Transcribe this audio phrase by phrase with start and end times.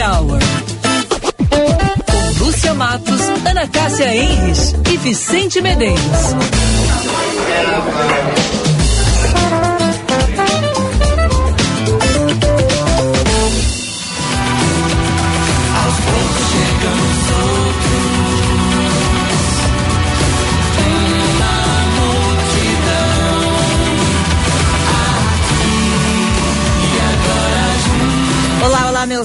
[0.00, 0.38] Hour.
[1.50, 6.34] Com Lúcia Matos, Ana Cássia Enres e Vicente Medeiros.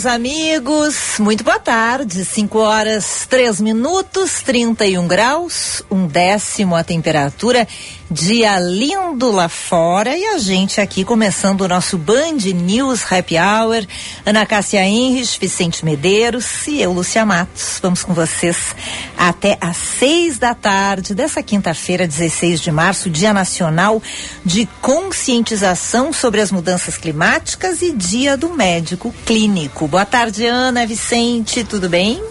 [0.01, 1.19] Meus amigos.
[1.19, 2.25] Muito boa tarde.
[2.25, 7.67] 5 horas 3 minutos, 31 graus, um décimo a temperatura.
[8.13, 13.87] Dia lindo lá fora e a gente aqui começando o nosso Band News Happy Hour.
[14.25, 17.79] Ana Cássia Henrich, Vicente Medeiros e eu, Lúcia Matos.
[17.81, 18.75] Vamos com vocês
[19.17, 24.03] até às seis da tarde dessa quinta-feira, 16 de março, Dia Nacional
[24.43, 29.87] de Conscientização sobre as Mudanças Climáticas e Dia do Médico Clínico.
[29.87, 32.21] Boa tarde, Ana, Vicente, tudo bem?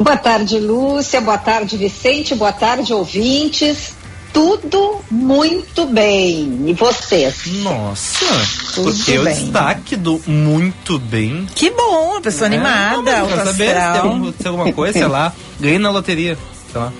[0.00, 1.20] Boa tarde, Lúcia.
[1.20, 2.34] Boa tarde, Vicente.
[2.34, 4.02] Boa tarde, ouvintes
[4.34, 6.64] tudo muito bem.
[6.66, 7.46] E vocês?
[7.62, 8.26] Nossa,
[8.74, 9.18] tudo bem.
[9.18, 11.46] o destaque do muito bem.
[11.54, 13.20] Que bom, pessoa é, animada.
[13.20, 16.36] Não, quero saber se tem, alguma coisa, sei lá, ganhei na loteria,
[16.70, 16.92] sei lá.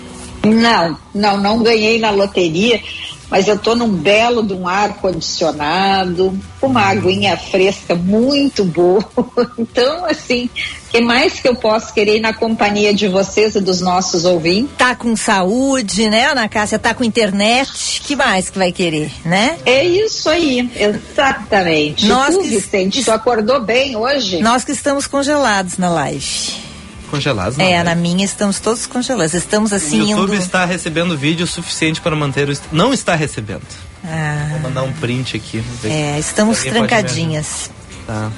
[0.44, 2.80] Não, não, não ganhei na loteria,
[3.28, 9.04] mas eu estou num belo de um ar condicionado, uma aguinha fresca muito boa.
[9.58, 10.48] Então, assim,
[10.94, 14.76] que mais que eu posso querer na companhia de vocês e dos nossos ouvintes?
[14.78, 16.78] Tá com saúde, né, Ana Cássia?
[16.78, 19.58] Tá com internet, que mais que vai querer, né?
[19.66, 22.06] É isso aí, exatamente.
[22.06, 22.48] Nós tu, que...
[22.48, 24.40] Vicente, tu acordou bem hoje?
[24.40, 26.62] Nós que estamos congelados na live
[27.10, 27.56] congelados.
[27.56, 27.82] Não, é, né?
[27.84, 29.34] na minha estamos todos congelados.
[29.34, 30.00] Estamos assim.
[30.00, 30.42] O YouTube indo...
[30.42, 32.52] está recebendo vídeo suficiente para manter o.
[32.72, 33.62] Não está recebendo.
[34.04, 34.48] Ah.
[34.50, 35.62] Vou mandar um print aqui.
[35.84, 37.70] É, estamos trancadinhas.
[38.04, 38.32] Tá.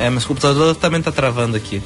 [0.00, 1.82] É, mas o computador também está travando aqui.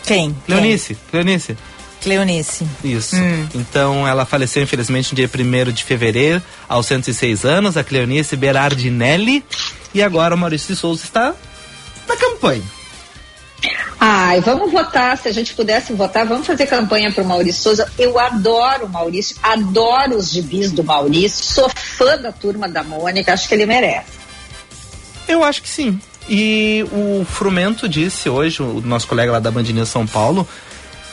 [0.05, 0.37] Quem?
[0.47, 0.97] Cleonice.
[1.11, 1.57] Cleonice.
[2.01, 2.67] Cleonice.
[2.83, 3.17] Isso.
[3.17, 3.49] Hum.
[3.55, 9.45] Então ela faleceu infelizmente no dia 1 de fevereiro, aos 106 anos, a Cleonice Berardinelli.
[9.93, 11.35] E agora o Maurício de Souza está
[12.09, 12.63] na campanha.
[14.03, 15.19] Ai, vamos votar.
[15.19, 17.93] Se a gente pudesse votar, vamos fazer campanha para o Maurício Souza.
[17.99, 23.31] Eu adoro o Maurício, adoro os gibis do Maurício, sou fã da turma da Mônica,
[23.31, 24.19] acho que ele merece.
[25.29, 26.01] Eu acho que sim.
[26.27, 30.49] E o Frumento disse hoje, o nosso colega lá da Band São Paulo,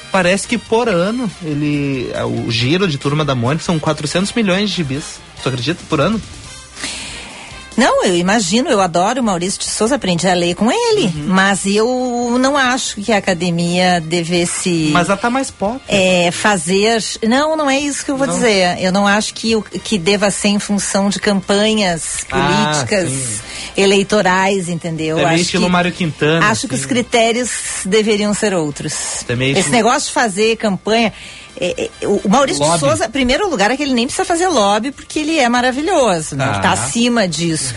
[0.10, 4.78] parece que por ano ele o giro de turma da Mônica são 400 milhões de
[4.78, 5.20] gibis.
[5.44, 5.84] Tu acredita?
[5.90, 6.22] Por ano?
[7.78, 11.26] Não, eu imagino, eu adoro o Maurício de Souza, aprendi a ler com ele, uhum.
[11.28, 14.90] mas eu não acho que a academia devesse.
[14.92, 15.80] Mas ela tá mais pop.
[15.88, 17.04] É, fazer.
[17.28, 18.34] Não, não é isso que eu vou não.
[18.34, 18.82] dizer.
[18.82, 24.70] Eu não acho que, que deva ser em função de campanhas ah, políticas, ah, eleitorais,
[24.70, 25.18] entendeu?
[25.18, 26.48] Também acho estilo que, Mário Quintana.
[26.48, 27.52] Acho que os critérios
[27.86, 29.24] deveriam ser outros.
[29.28, 31.14] Também Esse negócio de fazer campanha
[31.60, 32.74] é, é, o Maurício Lobby.
[32.74, 35.48] de Souza, em primeiro lugar, é que ele nem precisa fazer lobby porque ele é
[35.50, 36.50] maravilhoso, né?
[36.52, 37.74] Ele tá acima disso.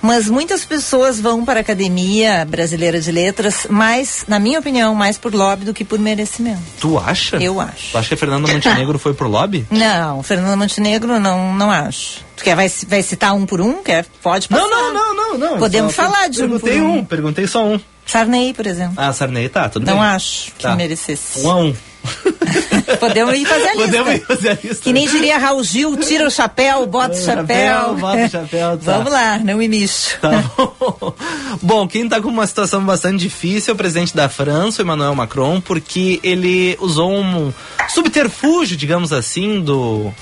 [0.00, 5.18] Mas muitas pessoas vão para a Academia Brasileira de Letras, mais, na minha opinião, mais
[5.18, 6.60] por lobby do que por merecimento.
[6.80, 7.36] Tu acha?
[7.36, 7.92] Eu acho.
[7.92, 9.66] Tu acha que a Fernanda Montenegro foi pro lobby?
[9.70, 12.24] Não, Fernando Montenegro não, não acho.
[12.36, 13.82] Tu quer, vai, vai citar um por um?
[13.82, 14.62] Quer, pode passar.
[14.62, 15.58] Não, não, não, não, não.
[15.58, 16.96] Podemos falar de um Perguntei por um.
[16.98, 17.80] um, perguntei só um.
[18.06, 18.94] Sarney, por exemplo.
[18.96, 20.02] Ah, Sarney, tá, tudo não bem.
[20.04, 20.74] acho que Tá.
[20.76, 21.40] merecesse.
[21.40, 21.74] Um a um.
[23.00, 23.86] Podemos ir fazer a lista.
[23.86, 24.82] Podemos ir fazer a lista.
[24.82, 27.94] Que nem diria Raul Gil, tira o chapéu, bota o chapéu.
[27.96, 28.92] bota o chapéu, tá.
[28.92, 30.18] Vamos lá, não me mexo.
[30.20, 31.14] Tá bom.
[31.62, 35.14] Bom, quem tá com uma situação bastante difícil é o presidente da França, o Emmanuel
[35.14, 37.52] Macron, porque ele usou um
[37.88, 40.12] subterfúgio, digamos assim, do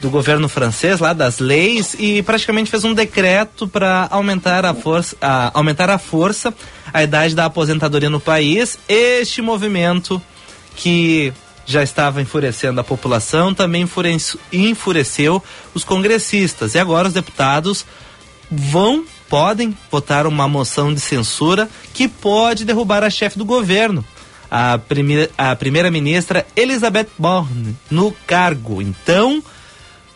[0.00, 5.16] do governo francês lá das leis e praticamente fez um decreto para aumentar a força
[5.20, 6.52] a, aumentar a força
[6.92, 10.20] a idade da aposentadoria no país este movimento
[10.76, 11.32] que
[11.64, 15.42] já estava enfurecendo a população também enfurece- enfureceu
[15.74, 16.74] os congressistas.
[16.74, 17.86] E agora os deputados
[18.50, 24.04] vão podem votar uma moção de censura que pode derrubar a chefe do governo
[24.50, 28.82] a primeira a primeira ministra Elizabeth Borne no cargo.
[28.82, 29.42] Então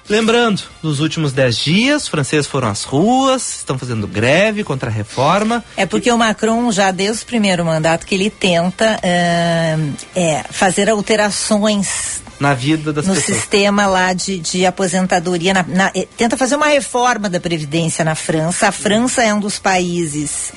[0.08, 4.92] Lembrando, nos últimos dez dias, os franceses foram às ruas, estão fazendo greve contra a
[4.92, 5.64] reforma.
[5.76, 9.78] É porque o Macron, já desde o primeiro mandato, que ele tenta ah,
[10.14, 13.36] é, fazer alterações Na vida das no pessoas.
[13.36, 15.52] sistema lá de, de aposentadoria.
[15.52, 18.68] na- na- eh, tenta fazer uma reforma da Previdência na França.
[18.68, 20.52] A França é um dos países.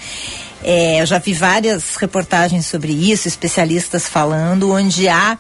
[0.64, 5.38] eh, eu já vi várias reportagens sobre isso, especialistas falando, onde há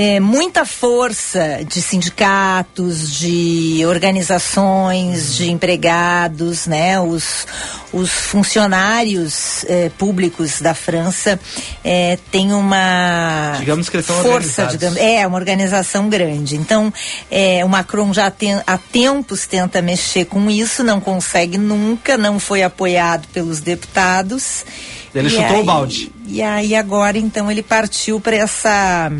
[0.00, 7.00] eh, muita força de sindicatos, de organizações, de empregados, né?
[7.00, 7.44] Os,
[7.92, 11.40] os funcionários eh, públicos da França
[11.82, 16.54] eh, têm uma Digamos que eles são força, digamos, é uma organização grande.
[16.54, 16.92] Então,
[17.28, 22.38] é, o Macron já tem, há tempos tenta mexer com isso, não consegue nunca, não
[22.38, 24.64] foi apoiado pelos deputados.
[25.12, 26.12] Ele E chutou o aí- balde.
[26.24, 29.10] E aí agora então ele partiu para essa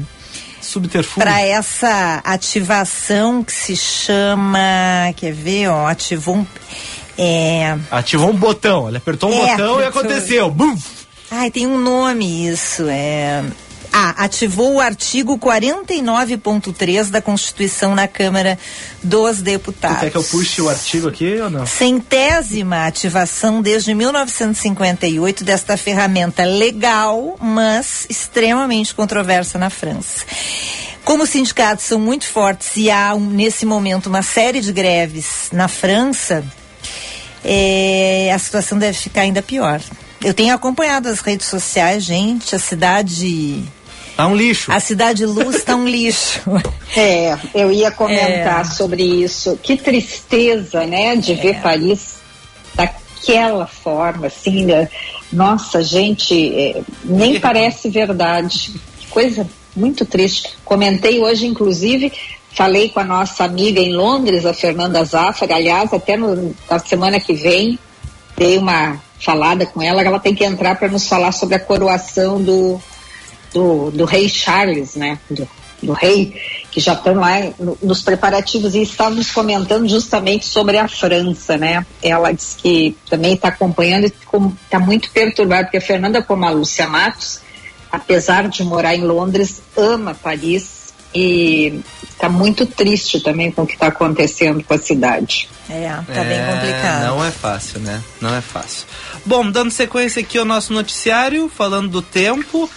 [0.69, 1.23] Subterfúgio.
[1.23, 4.59] para essa ativação que se chama,
[5.17, 6.47] quer ver, ó, ativou um
[7.21, 10.03] é, Ativou um botão, ele apertou um É, botão e apertou.
[10.03, 10.51] aconteceu.
[10.51, 10.77] Bum!
[11.31, 13.43] Ai, tem um nome isso, é...
[13.93, 18.59] Ah, ativou o artigo 49.3 da Constituição na Câmara
[19.03, 20.01] dos Deputados.
[20.01, 21.67] quer que eu puxe o artigo aqui ou não?
[21.67, 30.25] Centésima ativação desde 1958 desta ferramenta legal, mas extremamente controversa na França.
[31.05, 35.49] Como os sindicatos são muito fortes e há um- nesse momento uma série de greves
[35.51, 36.45] na França,
[37.45, 39.81] é, a situação deve ficar ainda pior.
[40.23, 43.63] Eu tenho acompanhado as redes sociais, gente, a cidade.
[44.19, 44.73] Tá um lixo.
[44.73, 46.41] A cidade luz está um lixo.
[46.97, 48.65] É, eu ia comentar É.
[48.65, 49.57] sobre isso.
[49.63, 52.17] Que tristeza, né, de ver Paris
[52.75, 54.89] daquela forma, assim, né?
[55.31, 58.73] nossa, gente, é, nem parece verdade.
[58.99, 60.51] Que coisa muito triste.
[60.65, 62.11] Comentei hoje, inclusive,
[62.53, 67.21] falei com a nossa amiga em Londres, a Fernanda Zafra, aliás, até no- na semana
[67.21, 67.79] que vem,
[68.37, 72.43] dei uma falada com ela, ela tem que entrar para nos falar sobre a coroação
[72.43, 72.81] do,
[73.59, 75.19] do, do rei Charles, né?
[75.31, 75.49] Do,
[75.83, 76.35] do rei,
[76.71, 81.87] que já estão lá no- nos preparativos e estávamos comentando justamente sobre a França, né?
[82.03, 84.13] Ela disse que também está acompanhando e
[84.65, 87.41] está muito perturbada, porque a Fernanda, como a Lúcia Matos,
[87.91, 90.79] apesar de morar em Londres, ama Paris
[91.15, 91.81] e
[92.11, 95.49] está muito triste também com o que está acontecendo com a cidade.
[95.71, 97.07] É, tá bem complicado.
[97.07, 98.03] Não é fácil, né?
[98.21, 98.85] Não é fácil.
[99.25, 102.69] Bom, dando sequência aqui ao nosso noticiário, falando do tempo,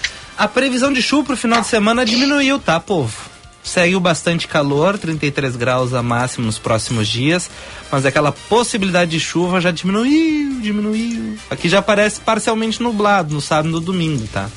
[0.41, 3.15] a previsão de chuva pro final de semana diminuiu, tá, povo?
[3.63, 7.47] Seguiu bastante calor, 33 graus a máximo nos próximos dias,
[7.91, 11.37] mas aquela possibilidade de chuva já diminuiu, diminuiu.
[11.47, 14.49] Aqui já parece parcialmente nublado no sábado e no domingo, tá?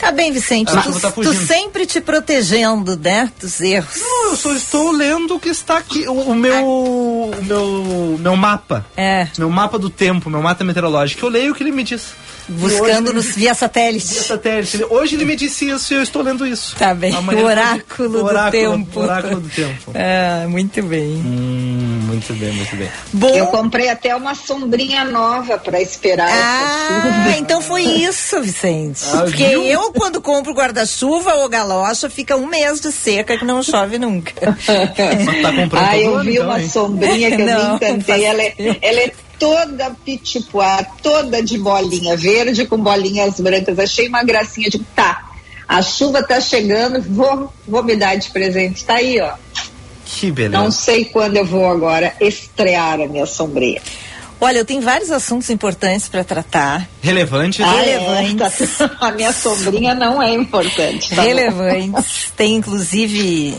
[0.00, 0.72] Tá bem, Vicente.
[0.72, 3.30] Tu, tá tu sempre te protegendo, né?
[3.40, 4.00] Dos erros.
[4.00, 8.36] Não, eu só estou lendo o que está aqui, o, o meu, o meu, meu
[8.36, 8.84] mapa.
[8.96, 9.28] É.
[9.38, 11.24] Meu mapa do tempo, meu mapa meteorológico.
[11.24, 12.14] Eu leio o que ele me diz.
[12.48, 14.06] Buscando hoje nos via satélite.
[14.06, 14.84] Via satélite.
[14.90, 16.76] Hoje ele me disse isso e eu estou lendo isso.
[16.76, 17.14] Tá bem.
[17.14, 19.00] Amanhã o oráculo, do oráculo- tempo.
[19.00, 19.92] Oráculo do tempo.
[19.94, 21.00] Ah, muito bem.
[21.24, 22.88] Hum, muito bem, muito bem.
[23.12, 23.34] Bom.
[23.34, 29.00] Eu comprei até uma sombrinha nova para esperar Ah, então foi isso, Vicente.
[29.12, 29.62] Ah, Porque viu?
[29.62, 34.32] eu, quando compro guarda-chuva ou galocha, fica um mês de seca que não chove nunca.
[34.66, 36.68] Mas tá comprando Ah, eu vi então, uma hein?
[36.68, 38.24] sombrinha que eu Não, me encantei.
[38.24, 39.12] Ela é, ela é
[39.44, 43.78] toda pitipuá, toda de bolinha verde com bolinhas brancas.
[43.78, 45.32] Achei uma gracinha de tá.
[45.68, 48.82] A chuva tá chegando, vou, vou me dar de presente.
[48.86, 49.34] Tá aí, ó.
[50.06, 50.62] Que beleza.
[50.62, 53.82] Não sei quando eu vou agora estrear a minha sombria.
[54.40, 56.88] Olha, eu tenho vários assuntos importantes para tratar.
[57.04, 57.60] Relevantes.
[57.64, 58.80] Ah, Relevantes.
[58.80, 61.14] É, a minha sobrinha não é importante.
[61.14, 62.32] Tá Relevantes.
[62.34, 63.54] Tem inclusive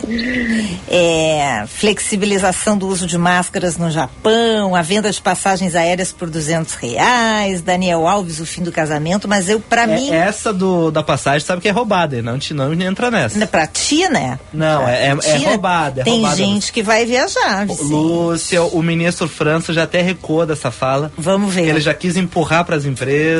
[0.88, 6.74] é, flexibilização do uso de máscaras no Japão, a venda de passagens aéreas por duzentos
[6.74, 10.10] reais, Daniel Alves, o fim do casamento, mas eu, para É, mim...
[10.10, 13.46] Essa do, da passagem sabe que é roubada, não, te, não entra nessa.
[13.46, 14.38] Pra ti, né?
[14.52, 15.46] Não, Pra é, é, ti, é né?
[15.50, 16.00] roubada.
[16.00, 16.36] É Tem roubada.
[16.36, 17.64] gente que vai viajar.
[17.66, 17.84] Vicente.
[17.84, 21.12] Lúcia, o ministro França já até recuou dessa fala.
[21.16, 21.68] Vamos ver.
[21.68, 23.35] Ele já quis empurrar para as empresas.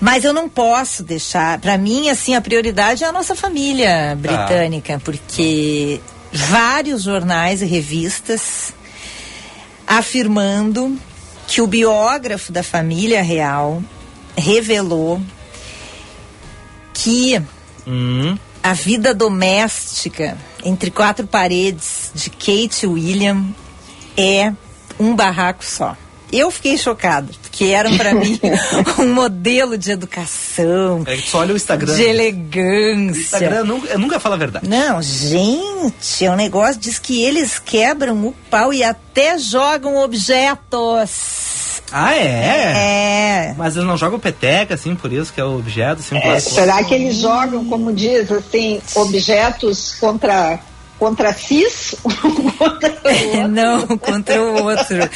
[0.00, 1.58] Mas eu não posso deixar.
[1.58, 6.00] Para mim, assim, a prioridade é a nossa família britânica, porque
[6.32, 8.72] vários jornais e revistas
[9.86, 10.96] afirmando
[11.46, 13.82] que o biógrafo da família real
[14.36, 15.20] revelou
[16.92, 17.42] que
[17.88, 23.46] Hum, a vida doméstica entre quatro paredes de Kate William
[24.14, 24.52] é
[25.00, 25.96] um barraco só.
[26.30, 28.38] Eu fiquei chocada, porque eram para mim
[29.00, 31.92] um modelo de educação, é que só olha o Instagram.
[31.92, 33.20] de O elegância.
[33.20, 34.68] Instagram nunca, nunca fala a verdade.
[34.68, 41.80] Não, gente, é um negócio, diz que eles quebram o pau e até jogam objetos.
[41.90, 43.48] Ah, é?
[43.50, 43.54] É.
[43.56, 46.84] Mas eles não jogam peteca, assim, por isso que é o objeto, assim, É, será
[46.84, 50.60] que eles jogam, como diz, assim, objetos contra,
[50.98, 51.94] contra cis?
[52.04, 53.48] Um contra o outro?
[53.48, 55.10] Não, contra o outro.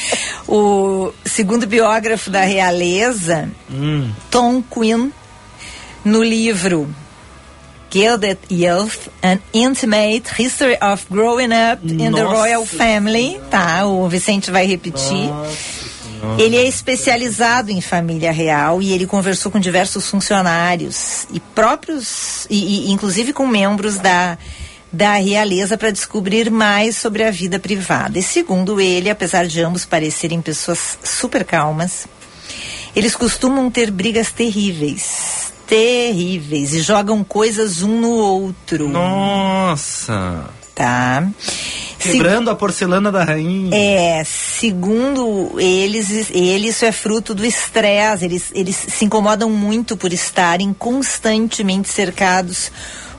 [0.47, 5.11] O segundo biógrafo da realeza, Hum, Tom Quinn,
[6.05, 6.87] no livro
[7.91, 13.85] Gilded Youth, An Intimate History of Growing Up in the Nossa Royal Family, tá?
[13.85, 15.29] O Vicente vai repetir.
[16.39, 22.87] Ele é especializado em família real e ele conversou com diversos funcionários e próprios, e,
[22.87, 24.37] e inclusive com membros da,
[24.93, 28.19] da realeza para descobrir mais sobre a vida privada.
[28.19, 32.05] E segundo ele, apesar de ambos parecerem pessoas super calmas,
[32.95, 35.51] eles costumam ter brigas terríveis.
[35.65, 36.73] Terríveis.
[36.73, 38.87] E jogam coisas um no outro.
[38.87, 40.45] nossa.
[40.75, 41.27] Tá?
[41.99, 43.69] Se- Quebrando a porcelana da rainha.
[43.75, 48.25] é, segundo eles, ele, isso é fruto do estresse.
[48.25, 52.71] Eles, eles se incomodam muito por estarem constantemente cercados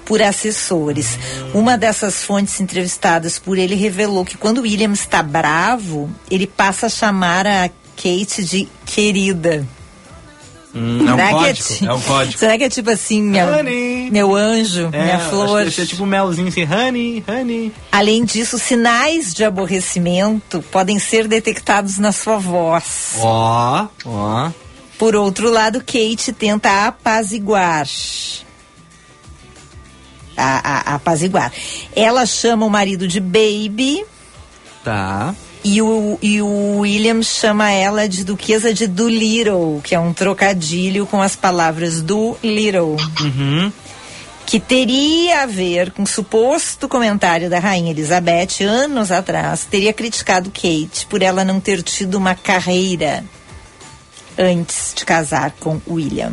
[0.04, 1.18] por assessores.
[1.52, 6.90] Uma dessas fontes entrevistadas por ele revelou que quando William está bravo, ele passa a
[6.90, 9.66] chamar a Kate de querida.
[10.76, 11.68] Hum, é um Será que código.
[11.68, 12.38] ti- É um código.
[12.38, 14.10] Será que é tipo assim, Honey.
[14.10, 15.64] meu anjo, É, minha acho flor?
[15.68, 17.72] esse é tipo um melzinho assim, honey, honey.
[17.92, 23.12] Além disso, sinais de aborrecimento podem ser detectados na sua voz.
[23.18, 24.50] Ó, ó.
[24.98, 27.86] Por outro lado, Kate tenta apaziguar.
[30.36, 31.52] A, a- apaziguar.
[31.94, 34.04] Ela chama o marido de baby
[34.82, 35.34] Tá.
[35.64, 41.06] e o, e o William chama ela de duquesa de Doolittle, que é um trocadilho
[41.06, 42.96] com as palavras do Little.
[43.20, 43.72] Uhum.
[44.46, 50.50] que teria a ver com o suposto comentário da rainha Elizabeth anos atrás, teria criticado
[50.50, 53.24] Kate por ela não ter tido uma carreira
[54.38, 56.32] antes de casar com William.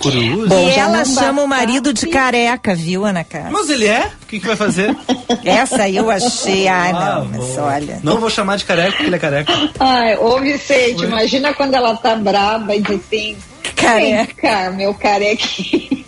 [0.00, 0.48] Cruz.
[0.48, 3.50] Bom, e ela chama o marido de careca, viu, Ana Cássia?
[3.50, 4.10] Mas ele é?
[4.22, 4.96] O que, que vai fazer?
[5.44, 8.00] Essa aí eu achei, ai Ah, não, mas vou- olha.
[8.02, 9.52] Não vou chamar de careca porque ele é careca.
[9.78, 13.36] Ai, ô Vicente, imagina quando ela tá braba e diz assim,
[13.76, 14.24] Careca.
[14.24, 16.04] vem cá, meu carequinha.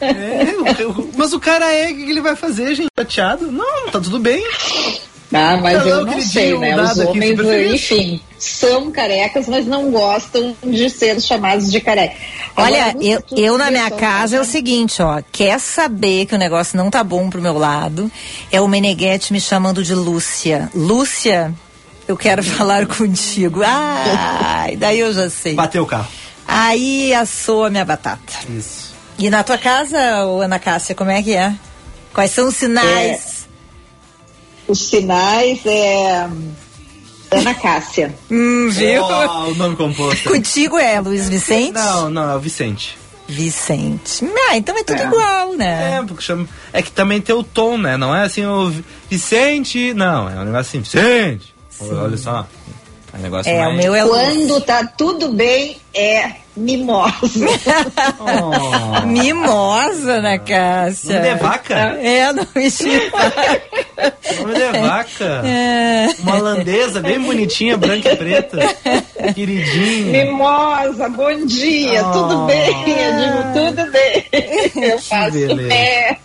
[0.00, 0.46] É,
[1.16, 2.88] mas o cara é, o que que ele vai fazer, gente?
[2.98, 3.50] Chateado?
[3.52, 4.42] Não, tá tudo bem.
[5.32, 6.76] Ah, mas Não, eu não sei, né?
[6.76, 7.40] o Os homens,
[7.72, 12.14] enfim, são carecas, mas não gostam de ser chamados de careca.
[12.56, 15.20] Olha, Agora, eu, eu na minha casa é o seguinte, ó.
[15.32, 18.10] Quer saber que o negócio não tá bom pro meu lado?
[18.52, 20.70] É o Meneghetti me chamando de Lúcia.
[20.74, 21.52] Lúcia,
[22.06, 23.62] eu quero falar contigo.
[23.64, 25.54] Ai, daí eu já sei.
[25.54, 26.08] Bateu o carro.
[26.46, 28.32] Aí assou a minha batata.
[28.48, 28.94] Isso.
[29.18, 31.52] E na tua casa, ô Ana Cássia, como é que é?
[32.12, 33.35] Quais são os sinais?
[34.68, 36.28] Os sinais é
[37.30, 38.14] Ana Cássia.
[38.30, 39.02] Hum, viu?
[39.02, 40.28] Ó, o nome composto.
[40.30, 41.72] Contigo é Luiz Vicente?
[41.72, 42.96] Não, não, é o Vicente.
[43.28, 44.24] Vicente.
[44.48, 45.04] Ah, então é tudo É.
[45.06, 45.96] igual, né?
[45.98, 46.48] É, porque chama.
[46.72, 47.96] É que também tem o tom, né?
[47.96, 49.92] Não é assim o Vi- Vicente.
[49.94, 51.52] Não, é um negócio assim, Vicente.
[51.80, 52.46] Olha só.
[53.16, 53.72] É um negócio É, mais...
[53.74, 54.02] o meu é.
[54.06, 57.14] Quando tá tudo bem, é mimosa.
[58.20, 61.14] Oh, Mimosa, Ana Cássia.
[61.20, 61.74] nome de vaca?
[61.74, 63.32] É, não me chama.
[64.40, 65.42] Nome de vaca.
[65.46, 66.08] É.
[66.20, 68.58] Uma holandesa bem bonitinha, branca e preta.
[69.34, 70.24] Queridinha.
[70.24, 72.12] Mimosa, bom dia, Oh.
[72.12, 72.68] tudo bem?
[72.68, 73.42] Eu digo,
[73.76, 74.26] tudo bem.
[74.90, 75.68] Eu faço beleza.
[75.68, 76.18] pé.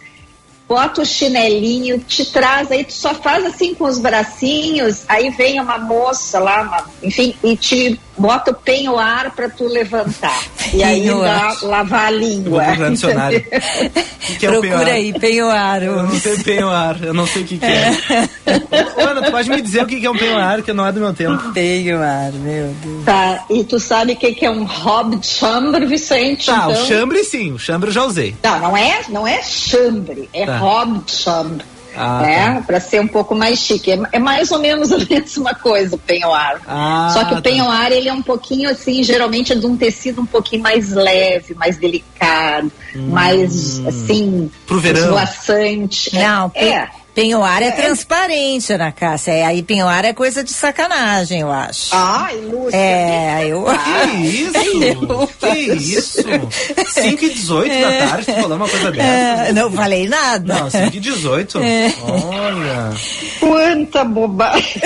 [0.68, 5.60] bota o chinelinho, te traz, aí tu só faz assim com os bracinhos, aí vem
[5.60, 10.44] uma moça lá, uma- enfim, e te bota o penhoar pra tu levantar.
[10.74, 12.64] E aí dá, lavar a vou língua.
[12.64, 13.40] procurar no dicionário.
[13.40, 14.88] O que que é o Procura penhoar?
[14.96, 15.84] aí, penhoar.
[15.84, 17.92] Eu não sei penhoar, eu não sei o que, que é.
[18.98, 20.92] Ô, Ana, tu pode me dizer o que, que é um penhoar, que não é
[20.92, 21.52] do meu tempo.
[21.52, 23.06] Penhoar, meu Deus.
[23.06, 26.46] Tá, e tu sabe o que, que é um hob de chambre, Vicente?
[26.46, 26.84] Tá, então?
[26.84, 28.36] o chambre sim, o chambre eu já usei.
[28.44, 30.60] Não, não é, não é chambre, é Tá.
[30.62, 31.66] hob de chambre.
[31.96, 32.64] Ah, né?
[32.66, 33.92] Para ser um pouco mais chique.
[33.92, 36.62] É, é mais ou menos a mesma coisa o penhoar.
[36.68, 37.42] Ah, Só que o tá.
[37.42, 41.54] penhoar, ele é um pouquinho assim, geralmente é de um tecido um pouquinho mais leve,
[41.56, 45.02] mais delicado, mais assim, Pro verão.
[45.04, 46.16] esvoaçante.
[46.16, 46.90] Não, pe- é.
[47.14, 49.32] Penhoar é, transparente, Ana Cássia.
[49.32, 51.90] É, aí penhoar é coisa de sacanagem, eu acho.
[51.94, 52.78] Ai, Lúcia.
[52.78, 53.66] É, eu.
[53.66, 54.52] Que isso?
[55.12, 56.24] Eu que isso?
[56.88, 59.44] 5 e 18 da tarde, tu falando uma coisa dessa?
[59.48, 60.54] É, não falei nada.
[60.54, 61.60] Não, 5 e 18.
[61.60, 62.92] Olha.
[63.40, 64.82] Quanta bobagem.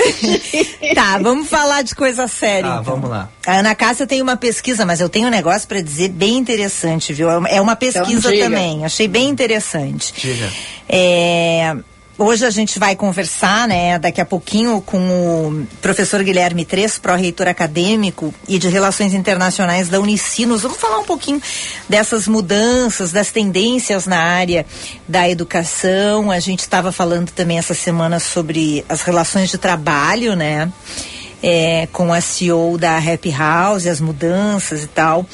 [0.94, 2.70] Tá, vamos falar de coisa séria.
[2.70, 2.84] Tá, então.
[2.94, 3.28] vamos lá.
[3.46, 7.12] A Ana Cássia tem uma pesquisa, mas eu tenho um negócio pra dizer bem interessante,
[7.12, 7.28] viu?
[7.30, 8.84] É uma- É uma pesquisa Então, também.
[8.84, 10.12] Achei bem interessante.
[10.16, 10.50] Diga.
[10.88, 11.76] É,
[12.18, 17.46] Hoje a gente vai conversar, né, daqui a pouquinho com o professor Guilherme Tres, pró-reitor
[17.46, 20.62] acadêmico e de Relações Internacionais da Unicinos.
[20.62, 21.42] Vamos falar um pouquinho
[21.86, 24.64] dessas mudanças, das tendências na área
[25.06, 26.30] da educação.
[26.30, 30.72] A gente estava falando também essa semana sobre as relações de trabalho, né,
[31.42, 35.26] é, com a CEO da Happy House, as mudanças e tal.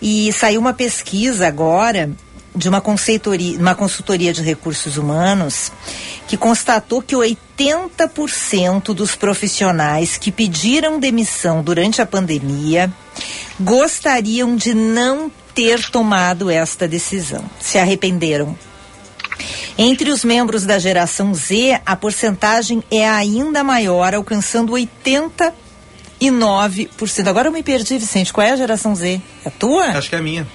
[0.00, 2.10] E saiu uma pesquisa agora
[2.54, 5.72] de uma consultoria, uma consultoria de recursos humanos
[6.28, 12.92] que constatou que 80% dos profissionais que pediram demissão durante a pandemia
[13.58, 18.56] gostariam de não ter tomado esta decisão, se arrependeram.
[19.76, 25.52] Entre os membros da geração Z, a porcentagem é ainda maior, alcançando 89%.
[27.26, 28.32] Agora eu me perdi, Vicente.
[28.32, 29.20] Qual é a geração Z?
[29.44, 29.86] A tua?
[29.86, 30.46] Acho que é a minha.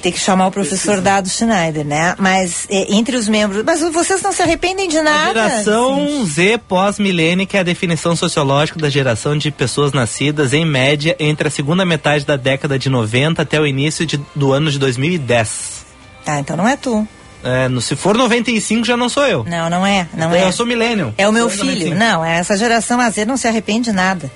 [0.00, 2.14] Tem que chamar o professor Dado Schneider, né?
[2.18, 3.64] Mas é, entre os membros.
[3.64, 5.26] Mas vocês não se arrependem de A nada?
[5.48, 11.16] geração Z pós-milênio, que é a definição sociológica da geração de pessoas nascidas, em média,
[11.18, 14.78] entre a segunda metade da década de 90 até o início de- do ano de
[14.78, 15.84] 2010.
[16.24, 17.06] Tá, então não é tu.
[17.42, 19.44] É, no- se for 95, já não sou eu.
[19.44, 20.06] Não, não é.
[20.14, 20.44] Não Então é.
[20.46, 21.12] Eu sou milênio.
[21.18, 21.64] É o meu filho.
[21.66, 21.96] 95.
[21.96, 24.30] Não, essa geração AZ não se arrepende de nada.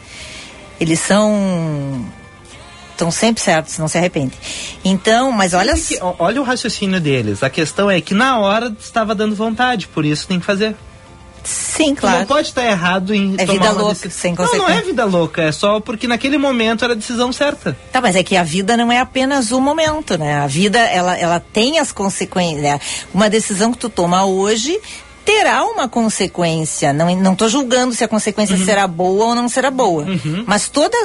[0.81, 2.05] Eles são.
[3.03, 4.39] Estão sempre certos, não se arrependem.
[4.85, 5.75] Então, mas olha.
[5.75, 7.43] Que- ó, olha o raciocínio deles.
[7.43, 10.77] A questão é que na hora estava dando vontade, por isso tem que fazer.
[11.43, 12.27] Sim, Tu Não claro.
[12.27, 14.11] pode estar errado em É vida louca, decisão.
[14.13, 14.85] sem Não, não é consequência.
[14.85, 17.77] vida louca, é só porque naquele momento era a decisão certa.
[17.91, 20.35] Tá, mas é que a vida não é apenas o momento, né?
[20.37, 22.63] A vida, ela, ela tem as consequências.
[22.63, 22.79] né?
[23.13, 24.79] Uma decisão que tu toma hoje
[25.25, 26.93] terá uma consequência.
[26.93, 28.65] Não, não tô julgando se a consequência Uhum.
[28.65, 30.05] será boa ou não será boa.
[30.47, 30.97] Mas toda,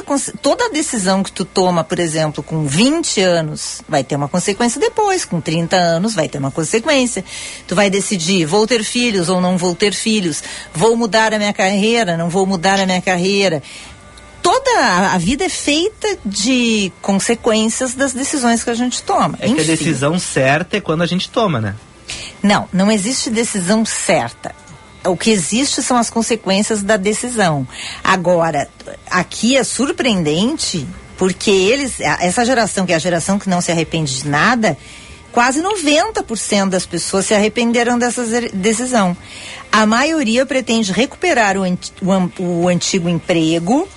[0.42, 5.24] toda decisão que tu toma, por exemplo, com 20 anos, vai ter uma consequência depois.
[5.24, 7.24] Com 30 anos, vai ter uma consequência.
[7.66, 10.42] Tu vai decidir, vou ter filhos ou não vou ter filhos.
[10.74, 13.62] Vou mudar a minha carreira, não vou mudar a minha carreira
[14.40, 19.36] toda a- vida é feita de consequências das decisões que a gente toma.
[19.40, 19.64] É que a Enfim.
[19.66, 21.74] decisão certa é quando a gente toma, né?
[22.42, 24.54] Não, não existe decisão certa.
[25.04, 27.66] O que existe são as consequências da decisão.
[28.02, 28.68] Agora,
[29.10, 34.22] aqui é surpreendente porque eles, essa geração que é a geração que não se arrepende
[34.22, 34.78] de nada,
[35.32, 39.16] quase 90% das pessoas se arrependeram dessa decisão.
[39.70, 43.88] A maioria pretende recuperar o, o o antigo emprego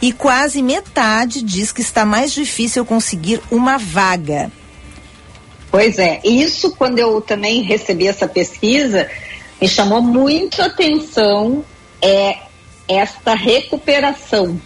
[0.00, 4.50] e quase metade diz que está mais difícil conseguir uma vaga.
[5.76, 9.10] Pois é, isso quando eu também recebi essa pesquisa,
[9.60, 11.62] me chamou muito atenção
[12.00, 12.38] é
[12.88, 14.58] esta recuperação.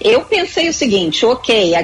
[0.00, 1.74] Eu pensei o seguinte, ok,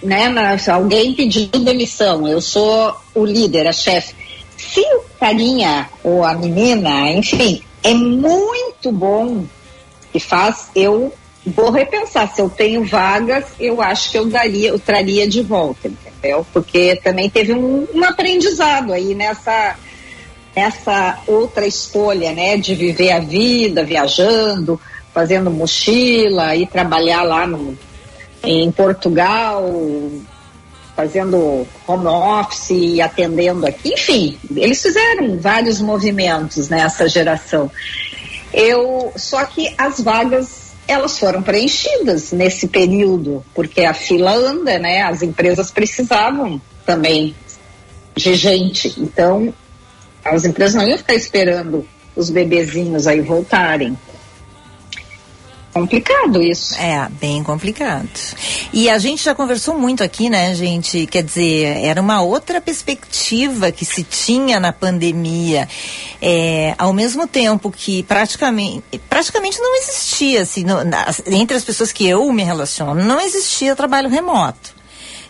[0.00, 0.32] né,
[0.72, 4.14] alguém pediu demissão, eu sou o líder, a chefe.
[4.56, 9.44] Se o carinha ou a menina, enfim, é muito bom
[10.12, 11.12] que faz, eu
[11.44, 12.32] vou repensar.
[12.32, 16.15] Se eu tenho vagas, eu acho que eu daria, eu traria de volta, entendeu?
[16.52, 19.76] Porque também teve um, um aprendizado aí nessa
[20.54, 24.80] essa outra escolha, né, de viver a vida viajando,
[25.12, 27.76] fazendo mochila e trabalhar lá no,
[28.42, 29.70] em Portugal,
[30.96, 33.92] fazendo home office e atendendo aqui.
[33.92, 37.70] Enfim, eles fizeram vários movimentos nessa geração.
[38.50, 45.02] Eu, só que as vagas elas foram preenchidas nesse período, porque a fila anda, né?
[45.02, 47.34] As empresas precisavam também
[48.14, 48.94] de gente.
[48.98, 49.52] Então,
[50.24, 53.96] as empresas não iam ficar esperando os bebezinhos aí voltarem.
[55.76, 56.74] Complicado isso.
[56.80, 58.08] É, bem complicado.
[58.72, 61.06] E a gente já conversou muito aqui, né, gente?
[61.06, 65.68] Quer dizer, era uma outra perspectiva que se tinha na pandemia.
[66.22, 71.92] É, ao mesmo tempo que praticamente, praticamente não existia, assim, no, na, entre as pessoas
[71.92, 74.74] que eu me relaciono, não existia trabalho remoto.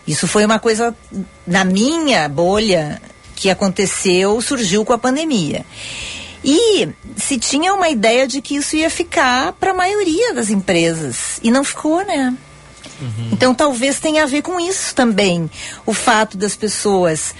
[0.07, 0.95] Isso foi uma coisa,
[1.45, 3.01] na minha bolha,
[3.35, 5.65] que aconteceu, surgiu com a pandemia.
[6.49, 11.41] E se tinha uma ideia de que isso ia ficar para a maioria das empresas.
[11.43, 12.33] E não ficou, né?
[13.01, 13.29] Uhum.
[13.33, 15.51] Então talvez tenha a ver com isso também.
[15.85, 17.35] O fato das pessoas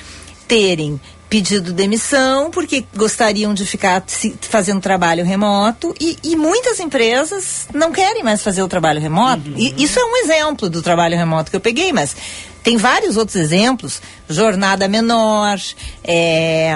[0.45, 4.03] terem pedido demissão porque gostariam de ficar
[4.41, 9.49] fazendo trabalho remoto e, e, muitas empresas não querem mais fazer o trabalho remoto.
[9.49, 9.57] Uhum.
[9.57, 12.15] E, isso é um exemplo do trabalho remoto que eu peguei, mas
[12.63, 15.57] tem vários outros exemplos, jornada menor,
[16.03, 16.71] é,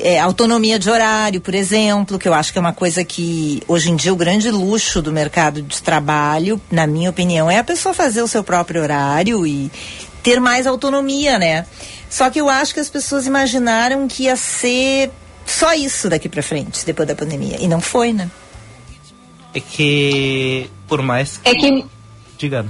[0.00, 3.90] é, autonomia de horário, por exemplo, que eu acho que é uma coisa que hoje
[3.90, 7.94] em dia o grande luxo do mercado de trabalho, na minha opinião, é a pessoa
[7.94, 9.70] fazer o seu próprio horário e
[10.22, 11.66] ter mais autonomia, né?
[12.08, 15.10] Só que eu acho que as pessoas imaginaram que ia ser
[15.46, 17.56] só isso daqui para frente, depois da pandemia.
[17.60, 18.30] E não foi, né?
[19.52, 21.48] É que, por mais que.
[21.48, 21.84] É que.
[22.38, 22.66] Diga.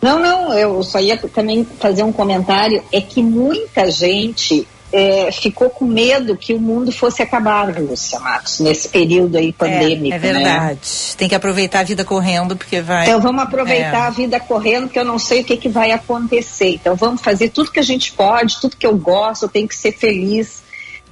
[0.00, 2.82] Não, não, eu só ia também fazer um comentário.
[2.92, 8.60] É que muita gente é, ficou com medo que o mundo fosse acabar, Lúcia Matos,
[8.60, 10.14] nesse período aí pandêmico.
[10.14, 10.74] É, é verdade.
[10.74, 11.14] Né?
[11.16, 13.06] Tem que aproveitar a vida correndo, porque vai.
[13.06, 14.06] Então vamos aproveitar é.
[14.06, 16.74] a vida correndo, porque eu não sei o que, que vai acontecer.
[16.74, 19.76] Então vamos fazer tudo que a gente pode, tudo que eu gosto, eu tenho que
[19.76, 20.64] ser feliz.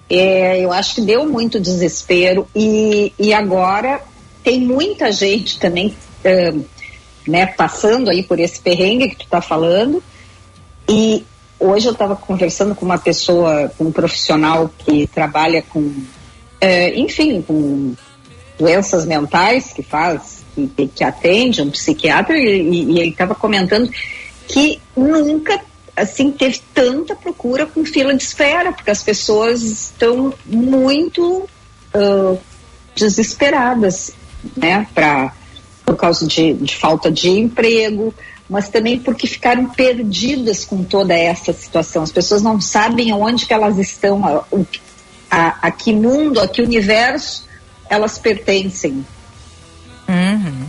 [0.08, 4.02] É, eu acho que deu muito desespero e, e agora
[4.42, 5.94] tem muita gente também
[7.26, 10.02] né, passando aí por esse perrengue que tu está falando.
[10.88, 11.24] E
[11.58, 15.92] hoje eu estava conversando com uma pessoa, com um profissional que trabalha com,
[16.60, 17.94] é, enfim, com
[18.58, 23.90] doenças mentais, que faz, que, que atende, um psiquiatra, e, e ele estava comentando
[24.46, 25.60] que nunca
[25.96, 31.48] assim teve tanta procura com fila de espera, porque as pessoas estão muito
[31.94, 32.38] uh,
[32.94, 34.12] desesperadas,
[34.56, 35.32] né, para
[35.84, 38.14] por causa de, de falta de emprego,
[38.48, 42.02] mas também porque ficaram perdidas com toda essa situação.
[42.02, 44.44] As pessoas não sabem onde que elas estão, a,
[45.30, 47.44] a, a que mundo, a que universo
[47.88, 49.04] elas pertencem.
[50.08, 50.66] Uhum.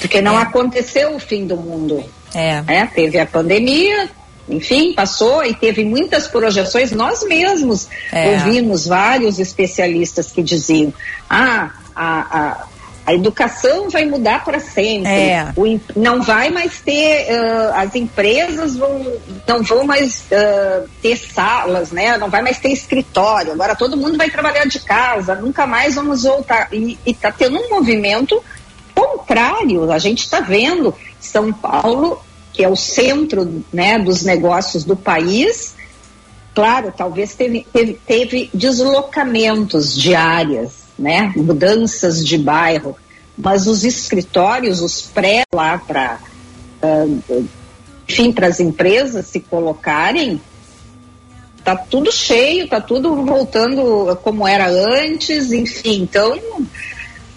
[0.00, 0.42] Porque não é.
[0.42, 2.04] aconteceu o fim do mundo.
[2.34, 2.62] É.
[2.62, 2.90] Né?
[2.94, 4.08] Teve a pandemia,
[4.48, 6.90] enfim, passou e teve muitas projeções.
[6.90, 8.32] Nós mesmos é.
[8.32, 10.92] ouvimos vários especialistas que diziam:
[11.30, 12.66] ah, a, a
[13.06, 15.10] a educação vai mudar para sempre.
[15.10, 15.52] É.
[15.56, 19.12] O, não vai mais ter, uh, as empresas vão,
[19.46, 22.16] não vão mais uh, ter salas, né?
[22.16, 23.52] Não vai mais ter escritório.
[23.52, 26.68] Agora todo mundo vai trabalhar de casa, nunca mais vamos voltar.
[26.72, 28.42] E está tendo um movimento
[28.94, 29.90] contrário.
[29.92, 35.74] A gente está vendo São Paulo, que é o centro né, dos negócios do país.
[36.54, 41.32] Claro, talvez teve, teve, teve deslocamentos de áreas, né?
[41.36, 42.96] Mudanças de bairro,
[43.36, 46.18] mas os escritórios, os pré lá para,
[46.82, 47.48] uh,
[48.08, 50.40] enfim, para as empresas se colocarem,
[51.64, 56.38] tá tudo cheio, tá tudo voltando como era antes, enfim, então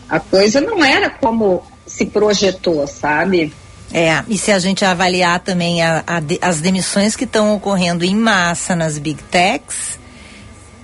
[0.10, 3.54] a coisa não era como se projetou, sabe?
[3.92, 8.16] É, e se a gente avaliar também a, a, as demissões que estão ocorrendo em
[8.16, 9.98] massa nas big techs,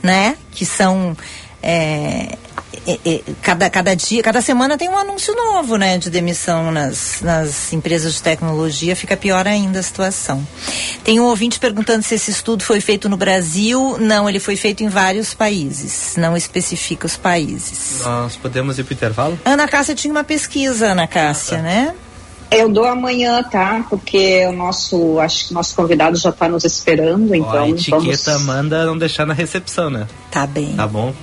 [0.01, 0.38] né?
[0.51, 1.15] Que são
[1.62, 2.38] é,
[3.41, 8.13] cada, cada dia, cada semana tem um anúncio novo, né, de demissão nas, nas empresas
[8.15, 10.45] de tecnologia, fica pior ainda a situação.
[11.03, 13.97] Tem um ouvinte perguntando se esse estudo foi feito no Brasil.
[13.99, 18.01] Não, ele foi feito em vários países, não especifica os países.
[18.03, 19.39] Nós podemos ir para o intervalo?
[19.45, 21.63] Ana Cássia tinha uma pesquisa, Ana Cássia, ah, tá.
[21.63, 21.95] né?
[22.51, 23.83] Eu dou amanhã, tá?
[23.89, 27.51] Porque o nosso, acho que nosso convidado já está nos esperando, então.
[27.51, 28.43] Ó, a etiqueta vamos...
[28.43, 30.07] manda não deixar na recepção, né?
[30.29, 30.73] Tá bem.
[30.75, 31.13] Tá bom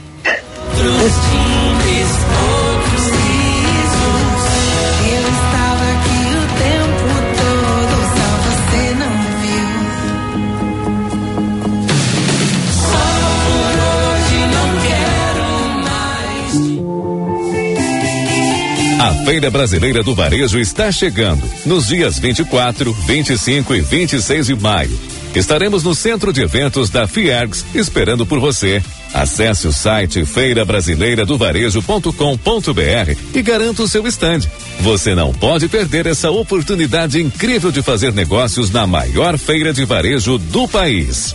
[0.86, 2.08] outros times
[2.40, 4.44] outros risos.
[5.12, 9.70] Eu estava aqui o tempo todo, só você não viu.
[12.72, 13.06] Só
[13.46, 15.46] por hoje não quero
[18.98, 19.20] mais.
[19.20, 25.19] A Feira Brasileira do Varejo está chegando nos dias 24, 25 e 26 de maio.
[25.34, 28.82] Estaremos no centro de eventos da Fiergs esperando por você.
[29.14, 34.50] Acesse o site feira brasileira do varejo.com.br e garanta o seu estande.
[34.80, 40.36] Você não pode perder essa oportunidade incrível de fazer negócios na maior feira de varejo
[40.38, 41.34] do país.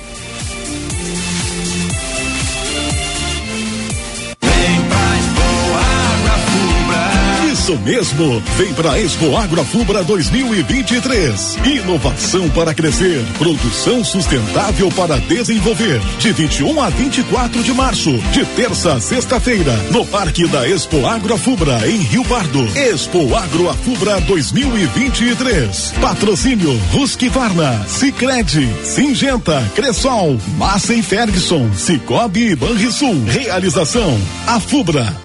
[7.65, 11.57] Isso mesmo, vem pra Expo Agroafubra 2023.
[11.65, 15.99] Inovação para crescer, produção sustentável para desenvolver.
[16.19, 21.89] De 21 a 24 de março, de terça a sexta-feira, no Parque da Expo Agroafubra
[21.89, 22.63] em Rio Pardo.
[22.77, 25.93] Expo Agroafubra 2023.
[25.99, 33.23] Patrocínio Husqvarna, Sicredi, Singenta, Cressol, Massa e Ferguson, Cicobi e Banrisul.
[33.25, 35.24] Realização Afubra.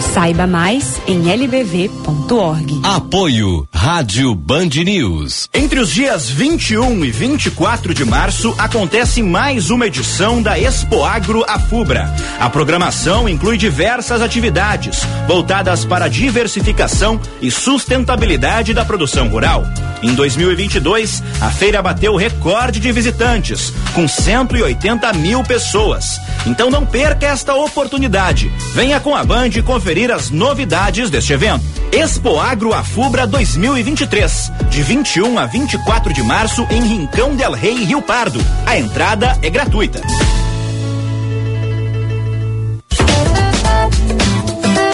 [0.00, 2.80] Saiba mais em lbv.org.
[2.82, 5.48] Apoio Rádio Band News.
[5.54, 11.44] Entre os dias 21 e 24 de março acontece mais uma edição da Expo Agro
[11.48, 12.14] Afubra.
[12.38, 19.64] A programação inclui diversas atividades voltadas para a diversificação e sustentabilidade da produção rural.
[20.02, 26.20] Em 2022, a feira bateu recorde de visitantes, com 180 mil pessoas.
[26.44, 28.52] Então não perca esta oportunidade.
[28.74, 31.64] Venha com a Band conferir as novidades deste evento.
[31.92, 38.02] Expo Agro Afubra 2023, de 21 a 24 de março em Rincão del Rei, Rio
[38.02, 38.40] Pardo.
[38.66, 40.00] A entrada é gratuita.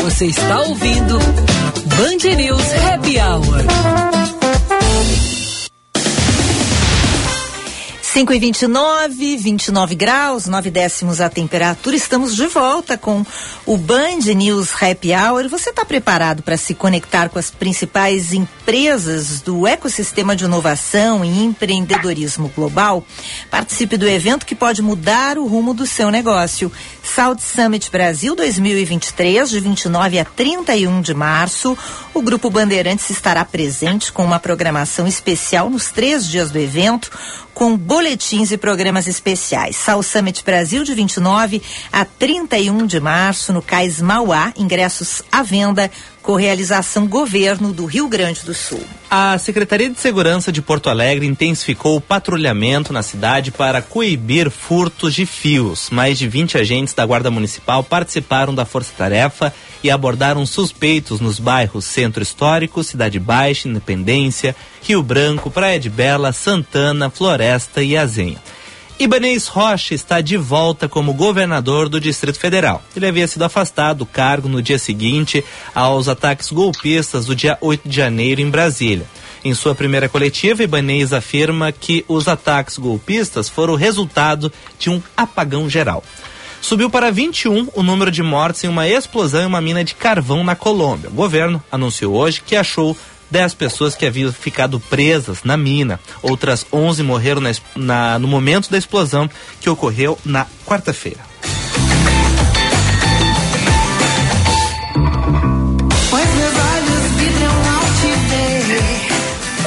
[0.03, 4.22] Você está ouvindo Band News Happy Hour.
[8.13, 11.97] 5 e 29, 29 graus, 9 décimos a temperatura.
[11.97, 13.25] Estamos de volta com
[13.65, 15.49] o Band News Happy Hour.
[15.49, 21.43] Você está preparado para se conectar com as principais empresas do ecossistema de inovação e
[21.43, 23.03] empreendedorismo global?
[23.51, 26.71] Participe do evento que pode mudar o rumo do seu negócio.
[27.03, 31.79] South Summit Brasil 2023, de 29 a 31 de março.
[32.13, 37.11] O Grupo Bandeirantes estará presente com uma programação especial nos três dias do evento
[37.55, 39.77] com boletins e programas especiais.
[39.77, 41.63] Sal Summit Brasil de 29
[41.93, 45.89] a 31 de março no Cais Mauá, ingressos à venda
[46.23, 48.83] com realização governo do Rio Grande do Sul.
[49.11, 55.15] A Secretaria de Segurança de Porto Alegre intensificou o patrulhamento na cidade para coibir furtos
[55.15, 55.91] de fios.
[55.91, 61.85] Mais de 20 agentes da Guarda Municipal participaram da força-tarefa e abordaram suspeitos nos bairros
[61.85, 68.39] Centro Histórico, Cidade Baixa, Independência, Rio Branco, Praia de Bela, Santana, Floresta e Azenha.
[69.03, 72.81] Ibanez Rocha está de volta como governador do Distrito Federal.
[72.95, 77.89] Ele havia sido afastado do cargo no dia seguinte aos ataques golpistas do dia 8
[77.89, 79.05] de janeiro em Brasília.
[79.45, 85.69] Em sua primeira coletiva, Ibanez afirma que os ataques golpistas foram resultado de um apagão
[85.69, 86.05] geral.
[86.61, 90.45] Subiu para 21 o número de mortes em uma explosão em uma mina de carvão
[90.45, 91.11] na Colômbia.
[91.11, 92.97] O governo anunciou hoje que achou
[93.33, 95.99] 10 pessoas que haviam ficado presas na mina.
[96.23, 101.21] Outras 11 morreram na, na, no momento da explosão que ocorreu na quarta-feira.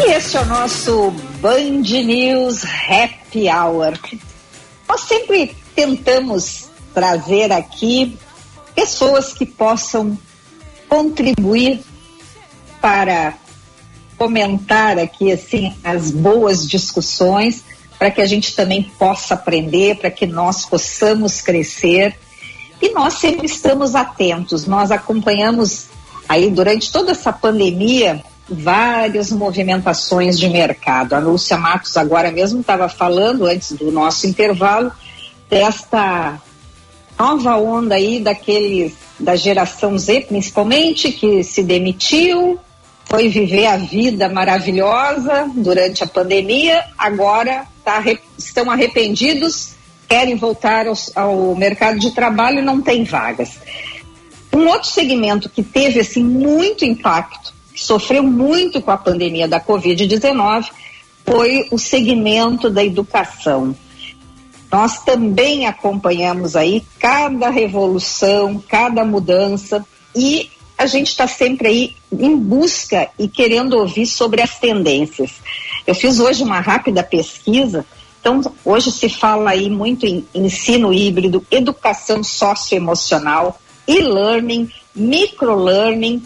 [0.06, 1.10] E esse é o nosso
[1.42, 3.98] Band News Happy Hour.
[4.88, 8.16] Nós sempre tentamos trazer aqui
[8.76, 10.16] pessoas que possam
[10.88, 11.82] contribuir
[12.80, 13.34] para
[14.18, 17.64] comentar aqui assim as boas discussões
[17.98, 22.16] para que a gente também possa aprender, para que nós possamos crescer.
[22.82, 25.88] E nós sempre estamos atentos, nós acompanhamos
[26.28, 31.14] aí durante toda essa pandemia várias movimentações de mercado.
[31.14, 34.92] A Lúcia Matos agora mesmo estava falando antes do nosso intervalo
[35.50, 36.40] desta
[37.18, 42.60] nova onda aí daqueles da geração Z principalmente que se demitiu,
[43.16, 48.04] foi viver a vida maravilhosa durante a pandemia, agora tá,
[48.38, 49.70] estão arrependidos,
[50.06, 53.58] querem voltar ao, ao mercado de trabalho e não tem vagas.
[54.54, 59.62] Um outro segmento que teve assim muito impacto, que sofreu muito com a pandemia da
[59.62, 60.66] Covid-19,
[61.26, 63.74] foi o segmento da educação.
[64.70, 72.36] Nós também acompanhamos aí cada revolução, cada mudança e a gente está sempre aí em
[72.36, 75.32] busca e querendo ouvir sobre as tendências.
[75.88, 77.86] Eu fiz hoje uma rápida pesquisa,
[78.20, 86.24] então hoje se fala aí muito em ensino híbrido, educação socioemocional, e-learning, microlearning,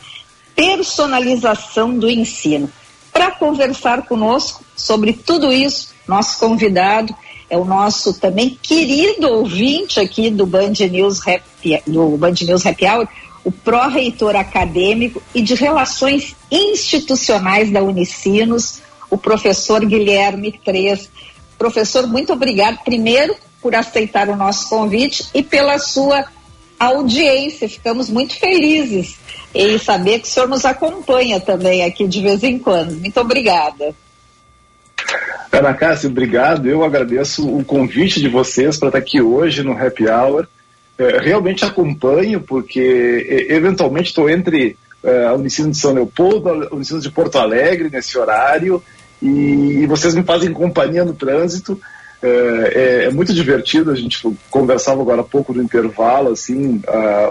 [0.55, 2.71] personalização do ensino.
[3.11, 7.13] Para conversar conosco sobre tudo isso, nosso convidado
[7.49, 12.85] é o nosso também querido ouvinte aqui do Band News Happy, do Band News Happy
[12.85, 13.07] Hour,
[13.43, 21.09] o pró-reitor acadêmico e de relações institucionais da Unicinos, o professor Guilherme Três.
[21.57, 26.25] Professor, muito obrigado primeiro por aceitar o nosso convite e pela sua
[26.79, 27.67] audiência.
[27.67, 29.17] Ficamos muito felizes
[29.53, 32.95] em saber que o senhor nos acompanha também aqui de vez em quando.
[32.95, 33.93] Muito obrigada.
[35.51, 36.67] Ana Cássia, obrigado.
[36.67, 40.47] Eu agradeço o convite de vocês para estar aqui hoje no Happy Hour.
[40.99, 46.99] É, realmente acompanho, porque eventualmente estou entre é, a Unicino de São Leopoldo, a Unicino
[46.99, 48.83] de Porto Alegre nesse horário,
[49.21, 51.79] e, vocês me fazem companhia no trânsito.
[52.21, 56.81] É, é, é, muito divertido, a gente conversava agora há pouco no intervalo, assim,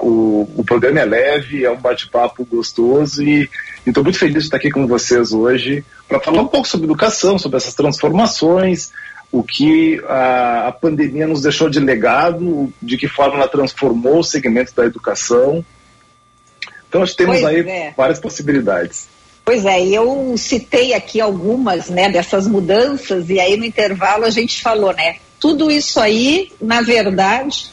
[0.01, 3.51] o, o programa é leve, é um bate-papo gostoso e
[3.87, 7.39] estou muito feliz de estar aqui com vocês hoje para falar um pouco sobre educação,
[7.39, 8.91] sobre essas transformações,
[9.31, 14.25] o que a, a pandemia nos deixou de legado, de que forma ela transformou o
[14.25, 15.65] segmento da educação.
[16.89, 17.95] Então, nós temos pois aí é.
[17.97, 19.09] várias possibilidades.
[19.45, 24.61] Pois é, eu citei aqui algumas né, dessas mudanças, e aí no intervalo a gente
[24.61, 25.17] falou, né?
[25.41, 27.71] Tudo isso aí, na verdade,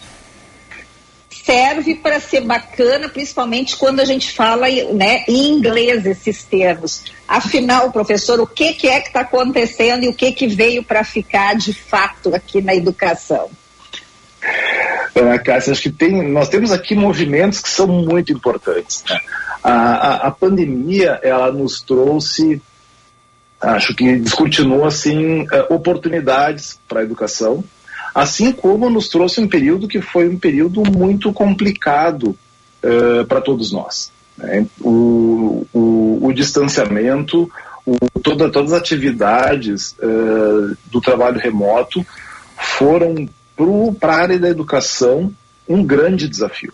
[1.46, 7.04] serve para ser bacana, principalmente quando a gente fala né, em inglês esses termos.
[7.28, 11.04] Afinal, professor, o que, que é que está acontecendo e o que, que veio para
[11.04, 13.50] ficar de fato aqui na educação?
[15.16, 19.04] Ana Cássia, acho que tem, nós temos aqui movimentos que são muito importantes.
[19.08, 19.20] Né?
[19.64, 22.62] A, a, a, pandemia, ela nos trouxe,
[23.62, 27.64] acho que descortinou assim, eh, oportunidades para a educação,
[28.16, 32.36] assim como nos trouxe um período que foi um período muito complicado
[32.82, 34.12] uh, para todos nós.
[34.38, 34.66] Né?
[34.80, 37.52] O, o, o, distanciamento,
[37.86, 42.06] o, toda, todas as atividades uh, do trabalho remoto
[42.58, 43.28] foram
[44.00, 45.32] para a área da educação
[45.68, 46.74] um grande desafio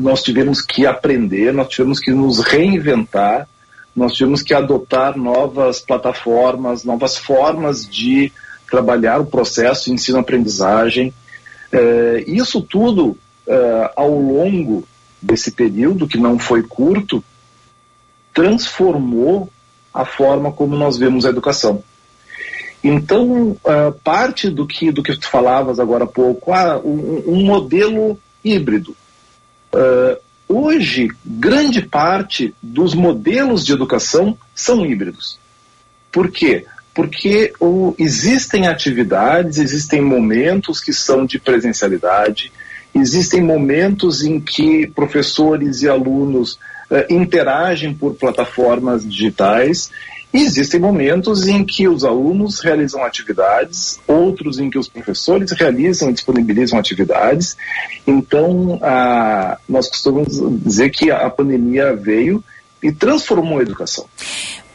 [0.00, 3.48] nós tivemos que aprender, nós tivemos que nos reinventar,
[3.94, 8.32] nós tivemos que adotar novas plataformas, novas formas de
[8.72, 11.12] trabalhar o processo ensino-aprendizagem.
[11.70, 14.88] É, isso tudo, é, ao longo
[15.20, 17.22] desse período, que não foi curto,
[18.32, 19.50] transformou
[19.92, 21.84] a forma como nós vemos a educação.
[22.82, 27.44] Então, uh, parte do que, do que tu falavas agora há pouco, ah, um, um
[27.44, 28.96] modelo híbrido.
[29.72, 35.38] Uh, hoje, grande parte dos modelos de educação são híbridos.
[36.10, 36.66] Por quê?
[36.94, 42.52] Porque o, existem atividades, existem momentos que são de presencialidade,
[42.94, 46.58] existem momentos em que professores e alunos
[46.90, 49.90] uh, interagem por plataformas digitais
[50.32, 56.08] e existem momentos em que os alunos realizam atividades, outros em que os professores realizam
[56.08, 57.54] e disponibilizam atividades.
[58.06, 58.80] Então,
[59.68, 62.42] nós costumamos dizer que a pandemia veio
[62.82, 64.06] e transformou a educação.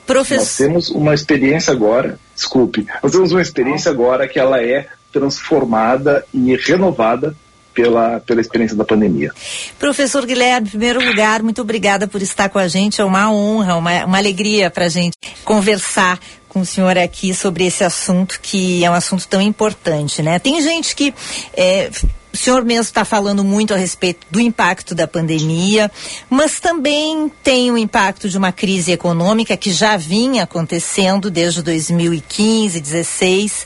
[0.08, 0.38] Professor...
[0.38, 6.26] Nós temos uma experiência agora, desculpe, nós temos uma experiência agora que ela é transformada
[6.34, 7.36] e renovada
[7.74, 9.32] pela, pela experiência da pandemia.
[9.78, 13.00] Professor Guilherme, em primeiro lugar, muito obrigada por estar com a gente.
[13.02, 17.68] É uma honra, uma, uma alegria para a gente conversar com o senhor aqui sobre
[17.68, 20.40] esse assunto que é um assunto tão importante, né?
[20.40, 21.14] Tem gente que
[21.54, 21.92] é,
[22.38, 25.92] o senhor mesmo está falando muito a respeito do impacto da pandemia,
[26.30, 32.80] mas também tem o impacto de uma crise econômica que já vinha acontecendo desde 2015,
[32.80, 33.66] 16,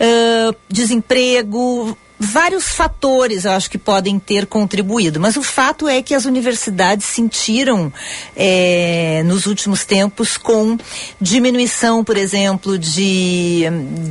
[0.00, 6.14] uh, desemprego, vários fatores eu acho que podem ter contribuído, mas o fato é que
[6.14, 7.92] as universidades sentiram
[8.34, 10.78] é, nos últimos tempos com
[11.20, 13.64] diminuição, por exemplo, de,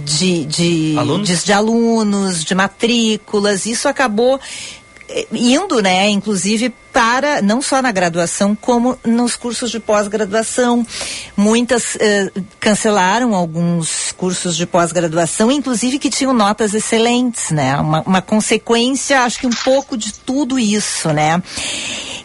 [0.04, 1.28] de, de, alunos?
[1.28, 4.40] de, de alunos, de matrículas, isso acabou
[5.32, 10.88] indo, né, inclusive para não só na graduação como nos cursos de pós-graduação.
[11.36, 17.76] Muitas eh, cancelaram alguns cursos de pós-graduação, inclusive que tinham notas excelentes, né?
[17.76, 21.44] Uma, uma consequência, acho que um pouco de tudo isso, né?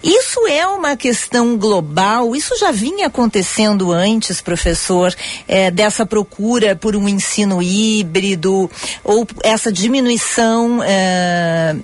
[0.03, 2.35] Isso é uma questão global?
[2.35, 5.15] Isso já vinha acontecendo antes, professor,
[5.47, 8.71] é, dessa procura por um ensino híbrido
[9.05, 11.77] ou essa diminuição é,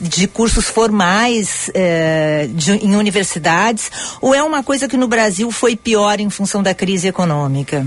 [0.00, 3.90] de cursos formais é, de, em universidades?
[4.20, 7.86] Ou é uma coisa que no Brasil foi pior em função da crise econômica?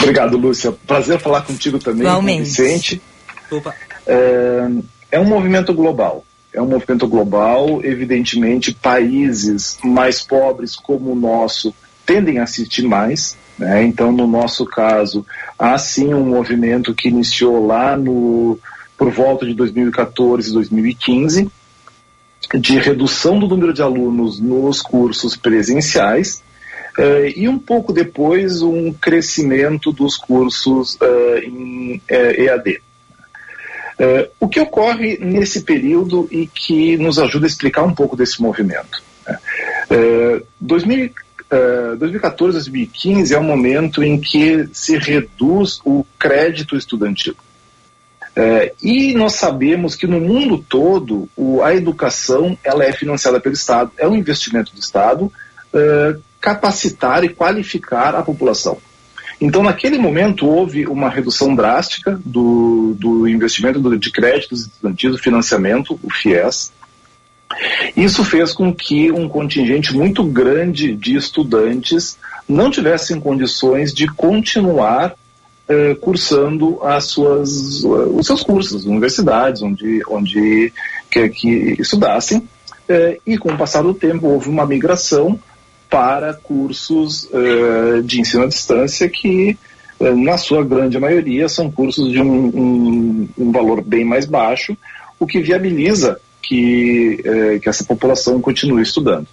[0.00, 0.72] Obrigado, Lúcia.
[0.86, 2.38] Prazer falar contigo também, Igualmente.
[2.38, 3.02] com Vicente.
[3.50, 3.74] Opa.
[4.06, 4.68] É,
[5.12, 6.25] é um movimento global.
[6.56, 11.74] É um movimento global, evidentemente, países mais pobres como o nosso
[12.06, 13.36] tendem a assistir mais.
[13.58, 13.84] Né?
[13.84, 15.24] Então, no nosso caso,
[15.58, 18.58] há sim um movimento que iniciou lá no,
[18.96, 21.50] por volta de 2014, 2015,
[22.58, 26.42] de redução do número de alunos nos cursos presenciais
[26.98, 32.80] Uh, e um pouco depois um crescimento dos cursos uh, em uh, EAD.
[34.38, 39.02] O que ocorre nesse período e que nos ajuda a explicar um pouco desse movimento?
[39.26, 39.38] Né?
[40.60, 41.10] 2000,
[41.98, 47.34] 2014, 2015 é um momento em que se reduz o crédito estudantil.
[48.82, 53.92] e nós sabemos que no mundo todo o, a educação ela é financiada pelo Estado,
[53.96, 55.32] é um investimento do Estado
[56.40, 58.78] capacitar e qualificar a população.
[59.40, 66.10] Então, naquele momento, houve uma redução drástica do, do investimento de créditos estudantis, financiamento, o
[66.10, 66.72] FIES.
[67.96, 72.18] Isso fez com que um contingente muito grande de estudantes
[72.48, 75.14] não tivessem condições de continuar
[75.68, 80.72] eh, cursando as suas, uh, os seus cursos, universidades, onde, onde
[81.10, 82.48] que, que estudassem.
[82.88, 85.38] Eh, e com o passar do tempo, houve uma migração
[85.88, 89.56] para cursos uh, de ensino à distância que,
[90.00, 94.76] uh, na sua grande maioria, são cursos de um, um, um valor bem mais baixo,
[95.18, 99.26] o que viabiliza que, uh, que essa população continue estudando.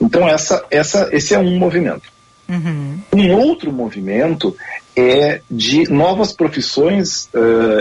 [0.00, 2.10] Então, essa, essa, esse é um movimento.
[2.48, 2.98] Uhum.
[3.14, 4.56] Um outro movimento
[4.96, 7.28] é de novas profissões.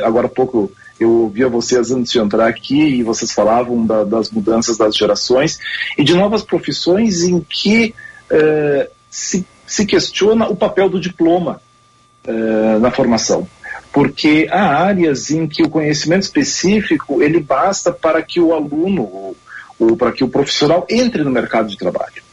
[0.04, 4.30] agora há pouco eu ouvia vocês antes de entrar aqui e vocês falavam da, das
[4.30, 5.60] mudanças das gerações
[5.98, 7.96] e de novas profissões em que
[8.30, 11.62] eh, se, se questiona o papel do diploma
[12.26, 13.48] eh, na formação.
[13.94, 19.38] Porque há áreas em que o conhecimento específico ele basta para que o aluno ou,
[19.80, 22.29] ou para que o profissional entre no mercado de trabalho.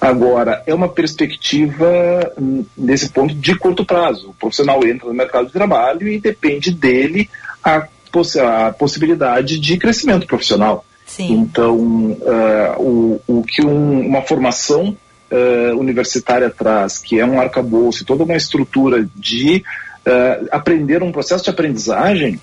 [0.00, 4.30] Agora, é uma perspectiva, hum, nesse ponto, de curto prazo.
[4.30, 7.28] O profissional entra no mercado de trabalho e depende dele
[7.62, 10.84] a, poss a possibilidade de crescimento profissional.
[11.06, 11.32] Sim.
[11.32, 14.96] Então, uh, o, o que um, uma formação
[15.30, 19.64] uh, universitária traz, que é um arcabouço, toda uma estrutura de
[20.06, 22.40] uh, aprender um processo de aprendizagem,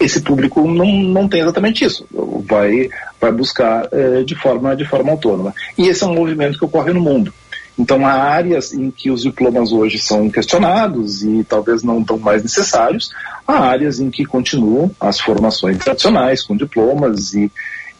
[0.00, 2.06] esse público não, não tem exatamente isso.
[2.48, 2.88] Vai,
[3.20, 3.88] vai buscar
[4.24, 5.54] de, forma, de forma autônoma.
[5.76, 7.32] E esse é um movimento que ocorre no mundo.
[7.80, 12.42] Então, há áreas em que os diplomas hoje são questionados e talvez não tão mais
[12.42, 13.10] necessários,
[13.46, 17.50] há áreas em que continuam as formações tradicionais, com diplomas e,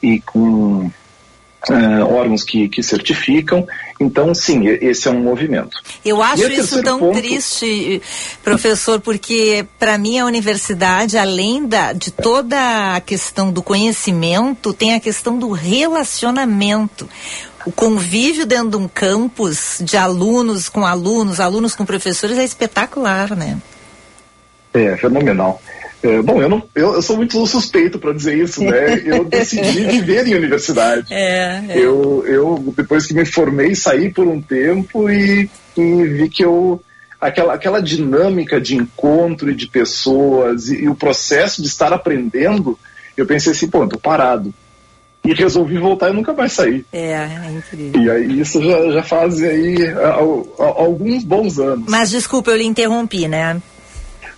[0.02, 0.90] e com
[1.68, 3.66] Uh, órgãos que, que certificam.
[4.00, 5.76] Então, sim, esse é um movimento.
[6.02, 7.18] Eu acho isso tão ponto...
[7.18, 8.00] triste,
[8.42, 14.94] professor, porque para mim a universidade, além da, de toda a questão do conhecimento, tem
[14.94, 17.06] a questão do relacionamento
[17.66, 23.36] o convívio dentro de um campus de alunos com alunos, alunos com professores é espetacular,
[23.36, 23.58] né?
[24.72, 25.60] É, fenomenal.
[26.02, 29.02] É, bom, eu, não, eu, eu, sou muito suspeito para dizer isso, né?
[29.04, 31.12] Eu decidi viver em universidade.
[31.12, 31.78] É, é.
[31.78, 36.82] Eu, eu, depois que me formei, saí por um tempo e, e vi que eu.
[37.20, 42.78] Aquela, aquela dinâmica de encontro e de pessoas e, e o processo de estar aprendendo,
[43.14, 44.54] eu pensei assim, pô, eu tô parado
[45.22, 46.84] e resolvi voltar e nunca mais sair.
[46.92, 48.02] É, é incrível.
[48.02, 49.76] E aí isso já, já faz aí
[50.58, 51.84] alguns bons anos.
[51.88, 53.60] Mas desculpa, eu lhe interrompi, né?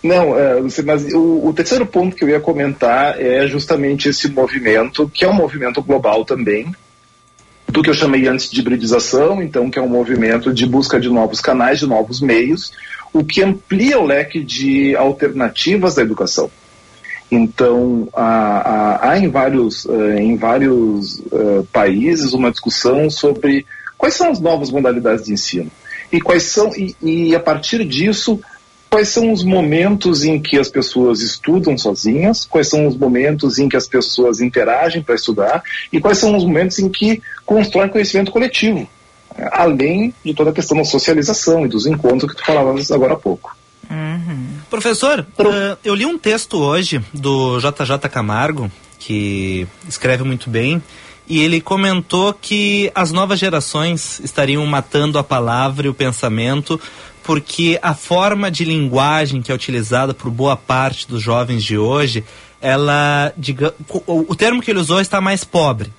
[0.02, 5.08] Não, é, mas o, o, terceiro ponto que eu ia comentar é justamente esse movimento,
[5.08, 6.74] que é um movimento global também,
[7.68, 11.08] do que eu chamei antes de hibridização, então que é um movimento de busca de
[11.08, 12.72] novos canais, de novos meios,
[13.12, 16.50] o que amplia o leque de alternativas da educação.
[17.30, 23.64] Então, há, há, há em vários, uh, em vários uh, países uma discussão sobre
[23.96, 25.70] quais são as novas modalidades de ensino
[26.12, 28.38] e quais são e, e, a partir disso
[28.92, 33.66] quais são os momentos em que as pessoas estudam sozinhas, quais são os momentos em
[33.66, 38.30] que as pessoas interagem para estudar e quais são os momentos em que constroem conhecimento
[38.30, 38.86] coletivo,
[39.50, 43.16] além de toda a questão da socialização e dos encontros que tu falavas agora há
[43.16, 43.56] pouco.
[43.90, 44.58] Uhum.
[44.68, 50.82] Professor, uh, eu li um texto hoje do JJ Camargo, que escreve muito bem,
[51.26, 56.78] e ele comentou que as novas gerações estariam matando a palavra e o pensamento
[57.22, 62.24] porque a forma de linguagem que é utilizada por boa parte dos jovens de hoje,
[62.60, 63.74] ela, diga,
[64.06, 65.92] o, termo que ele usou está mais pobre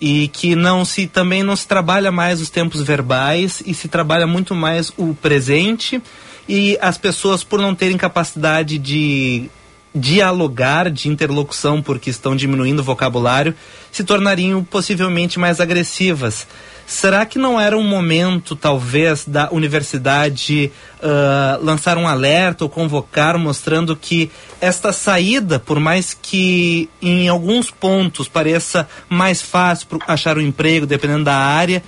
[0.00, 4.26] e que não se também não se trabalha mais os tempos verbais e se trabalha
[4.26, 6.02] muito mais o presente
[6.48, 9.48] e as pessoas por não terem capacidade de
[9.94, 13.54] dialogar, de interlocução, porque estão diminuindo o vocabulário,
[13.92, 16.46] se tornariam possivelmente mais agressivas.
[16.86, 20.70] Será que não era um momento, talvez, da universidade
[21.02, 24.30] uh, lançar um alerta ou convocar, mostrando que
[24.60, 31.24] esta saída, por mais que em alguns pontos pareça mais fácil achar um emprego, dependendo
[31.24, 31.82] da área,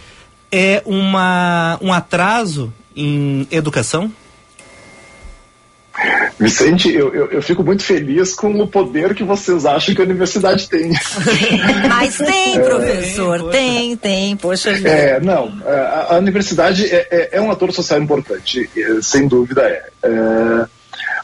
[0.50, 4.10] é uma, um atraso em educação?
[6.38, 10.04] Vicente, eu, eu, eu, fico muito feliz com o poder que vocês acham que a
[10.04, 10.90] universidade tem.
[11.88, 14.90] Mas tem, professor, é, tem, tem, poxa vida.
[14.90, 19.62] É, não, a, a universidade é, é, é, um ator social importante, é, sem dúvida
[19.62, 19.88] é.
[20.02, 20.66] é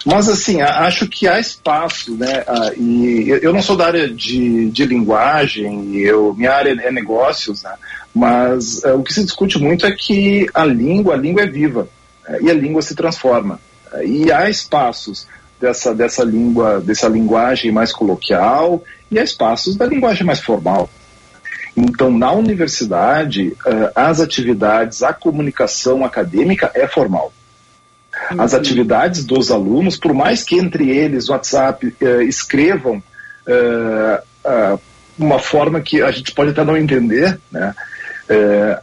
[0.05, 2.45] mas, assim, acho que há espaço, né?
[2.77, 7.73] e eu não sou da área de, de linguagem, eu, minha área é negócios, né?
[8.13, 11.89] Mas o que se discute muito é que a língua, a língua é viva,
[12.41, 13.61] e a língua se transforma.
[14.05, 15.27] E há espaços
[15.61, 20.91] dessa, dessa língua, dessa linguagem mais coloquial e há espaços da linguagem mais formal.
[21.77, 27.33] Então, na universidade, uh, as atividades, a comunicação acadêmica é formal.
[28.37, 28.59] As uhum.
[28.59, 33.03] atividades dos alunos, por mais que entre eles, WhatsApp, uh, escrevam
[33.47, 34.79] uh,
[35.19, 37.75] uma forma que a gente pode até não entender, né?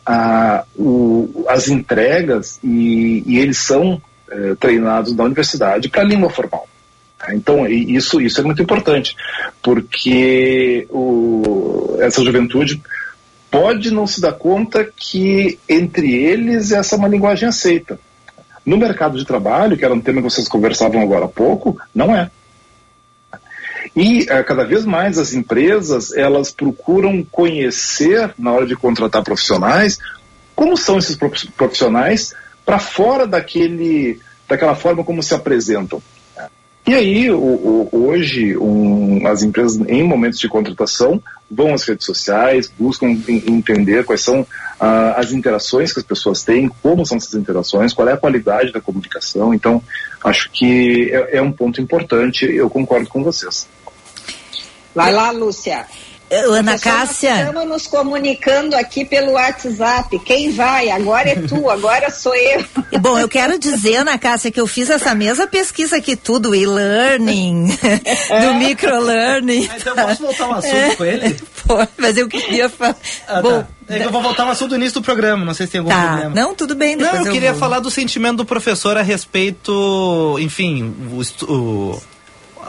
[0.06, 4.00] A, o, as entregas, e, e eles são
[4.32, 6.68] eh, treinados da universidade para a língua formal.
[7.30, 9.16] Então, isso, isso é muito importante,
[9.62, 12.82] porque o, essa juventude
[13.52, 18.00] pode não se dar conta que entre eles essa é uma linguagem aceita.
[18.66, 22.16] No mercado de trabalho, que era um tema que vocês conversavam agora há pouco, não
[22.16, 22.30] é.
[23.96, 29.98] E é, cada vez mais as empresas elas procuram conhecer na hora de contratar profissionais
[30.56, 31.18] como são esses
[31.56, 32.34] profissionais
[32.70, 36.00] para fora daquele, daquela forma como se apresentam.
[36.86, 42.06] E aí, o, o, hoje, um, as empresas, em momentos de contratação, vão às redes
[42.06, 44.46] sociais, buscam entender quais são uh,
[45.16, 48.80] as interações que as pessoas têm, como são essas interações, qual é a qualidade da
[48.80, 49.52] comunicação.
[49.52, 49.82] Então,
[50.24, 53.68] acho que é, é um ponto importante, eu concordo com vocês.
[54.94, 55.88] Vai lá, Lúcia.
[56.32, 57.30] Ana Cássia.
[57.32, 60.18] Nós estamos nos comunicando aqui pelo WhatsApp.
[60.20, 60.90] Quem vai?
[60.90, 62.64] Agora é tu, agora sou eu.
[63.00, 67.68] Bom, eu quero dizer, Ana Cássia, que eu fiz essa mesma pesquisa aqui, tudo, e-learning,
[68.44, 69.68] do microlearning.
[69.72, 70.96] Ah, então eu posso voltar um assunto é.
[70.96, 71.38] com ele?
[71.66, 72.96] Pô, mas eu queria falar.
[73.28, 73.68] Ah, Bom, tá.
[73.90, 75.80] É que eu vou voltar um assunto do início do programa, não sei se tem
[75.80, 76.08] algum tá.
[76.08, 76.36] problema.
[76.36, 76.96] Não, tudo bem.
[76.96, 77.60] Não, eu, eu queria vou.
[77.60, 82.02] falar do sentimento do professor a respeito, enfim, o, o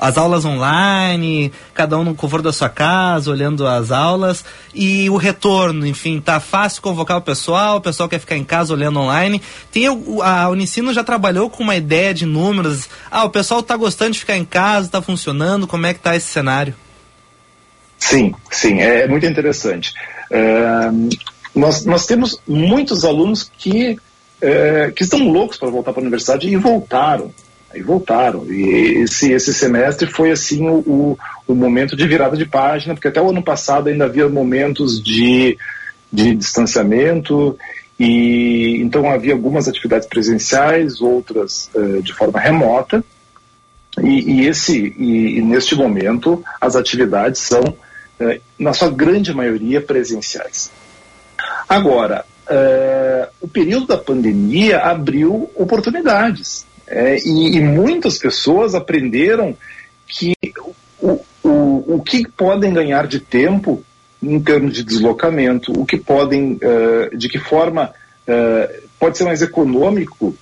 [0.01, 4.43] as aulas online, cada um no conforto da sua casa, olhando as aulas
[4.75, 8.73] e o retorno, enfim, tá fácil convocar o pessoal, o pessoal quer ficar em casa
[8.73, 9.43] olhando online.
[9.71, 12.89] Tem a Unicino já trabalhou com uma ideia de números.
[13.11, 16.17] Ah, o pessoal tá gostando de ficar em casa, tá funcionando, como é que tá
[16.17, 16.75] esse cenário?
[17.99, 19.93] Sim, sim, é muito interessante.
[20.31, 20.91] É,
[21.55, 23.99] nós, nós temos muitos alunos que,
[24.41, 27.31] é, que estão loucos para voltar para a universidade e voltaram.
[27.73, 28.45] Aí voltaram.
[28.51, 33.09] E esse, esse semestre foi assim o, o, o, momento de virada de página, porque
[33.09, 35.57] até o ano passado ainda havia momentos de,
[36.13, 37.57] de distanciamento,
[37.99, 43.05] e então havia algumas atividades presenciais, outras uh, de forma remota.
[44.03, 49.81] E, e esse, e, e, neste momento as atividades são, uh, na sua grande maioria,
[49.81, 50.73] presenciais.
[51.69, 56.67] Agora, uh, o período da pandemia abriu oportunidades.
[56.91, 59.57] É, e, e, muitas pessoas aprenderam
[60.09, 60.35] que
[61.01, 63.85] o, o, o que podem ganhar de tempo
[64.21, 67.93] em termos de deslocamento, o que podem, uh, de que forma
[68.27, 70.37] uh, pode ser mais econômico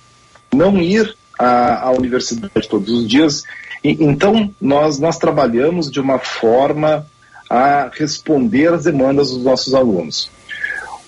[0.51, 3.43] não ir à, à universidade todos os dias.
[3.83, 7.05] E, então, nós, nós trabalhamos de uma forma
[7.47, 10.29] a responder às demandas dos nossos alunos.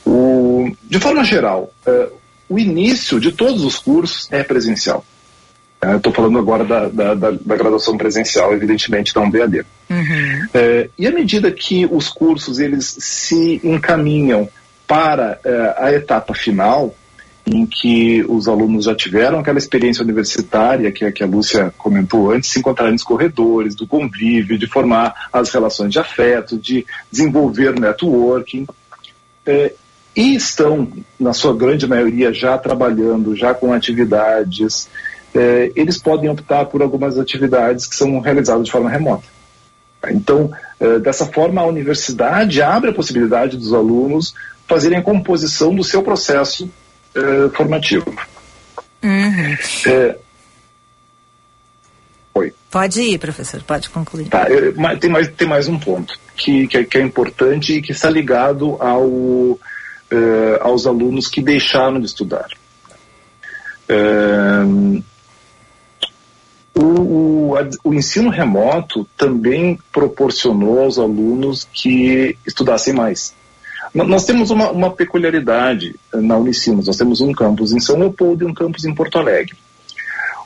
[0.06, 2.14] O, de forma geral, uh,
[2.48, 5.04] o início de todos os cursos é presencial.
[5.84, 9.66] Estou falando agora da, da, da, da, graduação presencial, evidentemente, da UMBAD.
[9.90, 10.48] Uhum.
[10.54, 14.48] É, e à medida que os cursos eles se encaminham
[14.86, 16.94] para é, a etapa final,
[17.48, 22.52] em que os alunos já tiveram aquela experiência universitária que, que a Lúcia comentou antes,
[22.52, 28.68] se encontrarem nos corredores, do convívio, de formar as relações de afeto, de desenvolver networking.
[29.46, 29.74] É,
[30.16, 30.88] e estão,
[31.20, 34.90] na sua grande maioria, já trabalhando, já com atividades.
[35.34, 39.24] É, eles podem optar por algumas atividades que são realizadas de forma remota.
[40.10, 44.34] Então, é, dessa forma, a universidade abre a possibilidade dos alunos
[44.68, 46.70] fazerem a composição do seu processo
[47.16, 48.14] é, formativo.
[49.04, 49.58] Uhum.
[49.88, 50.18] É,
[52.34, 52.54] Oi.
[52.70, 54.28] Pode ir, professor, pode concluir.
[54.30, 57.92] Tá, eu, tem, mais, tem mais um ponto que, que, que é importante e que
[57.92, 59.60] está ligado ao
[60.12, 62.48] eh, aos alunos que deixaram de estudar.
[63.88, 65.02] Eh,
[66.76, 67.54] o, o,
[67.84, 73.34] o, ensino remoto também proporcionou aos alunos que estudassem mais.
[73.94, 76.88] Nós temos uma, uma peculiaridade na Unicinos.
[76.88, 79.54] Nós temos um campus em São Leopoldo e um campus em Porto Alegre.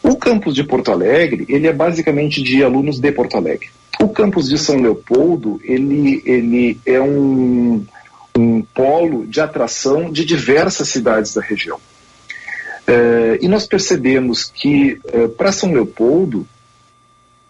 [0.01, 3.69] O campus de Porto Alegre, ele é basicamente de alunos de Porto Alegre.
[4.01, 7.85] O campus de São Leopoldo, ele, ele é um,
[8.35, 11.79] um polo de atração de diversas cidades da região.
[12.87, 16.47] É, e nós percebemos que, é, para São Leopoldo,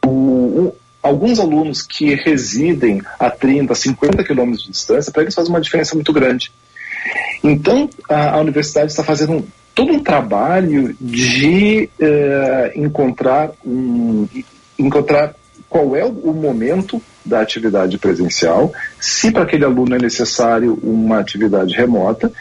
[0.04, 5.48] o, o, alguns alunos que residem a 30, 50 quilômetros de distância, para eles faz
[5.50, 6.52] uma diferença muito grande.
[7.44, 14.28] Então, a, a universidade está fazendo um, todo um trabalho de é, encontrar, um,
[14.80, 15.36] encontrar
[15.70, 21.76] qual é o momento da atividade presencial, se para aquele aluno é necessário uma atividade
[21.76, 22.32] remota,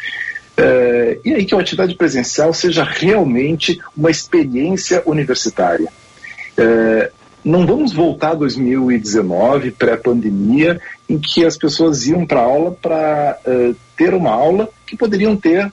[0.57, 5.89] é, e aí que a atividade presencial seja realmente uma experiência universitária.
[6.57, 7.11] É,
[7.45, 13.75] não vamos voltar a 2019, pré-pandemia, em que as pessoas iam para aula para é,
[13.97, 15.73] ter uma aula que poderiam ter,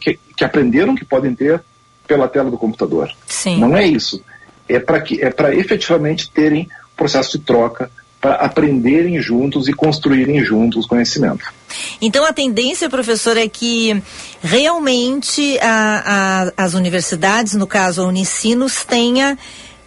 [0.00, 1.62] que, que, aprenderam que podem ter
[2.06, 3.10] pela tela do computador.
[3.26, 3.58] Sim.
[3.58, 4.22] Não é isso.
[4.68, 7.90] É para é para efetivamente terem processo de troca,
[8.20, 11.52] para aprenderem juntos e construírem juntos conhecimento.
[12.00, 14.02] Então a tendência, professor, é que
[14.42, 19.38] realmente a, a, as universidades, no caso a Unicinos, tenha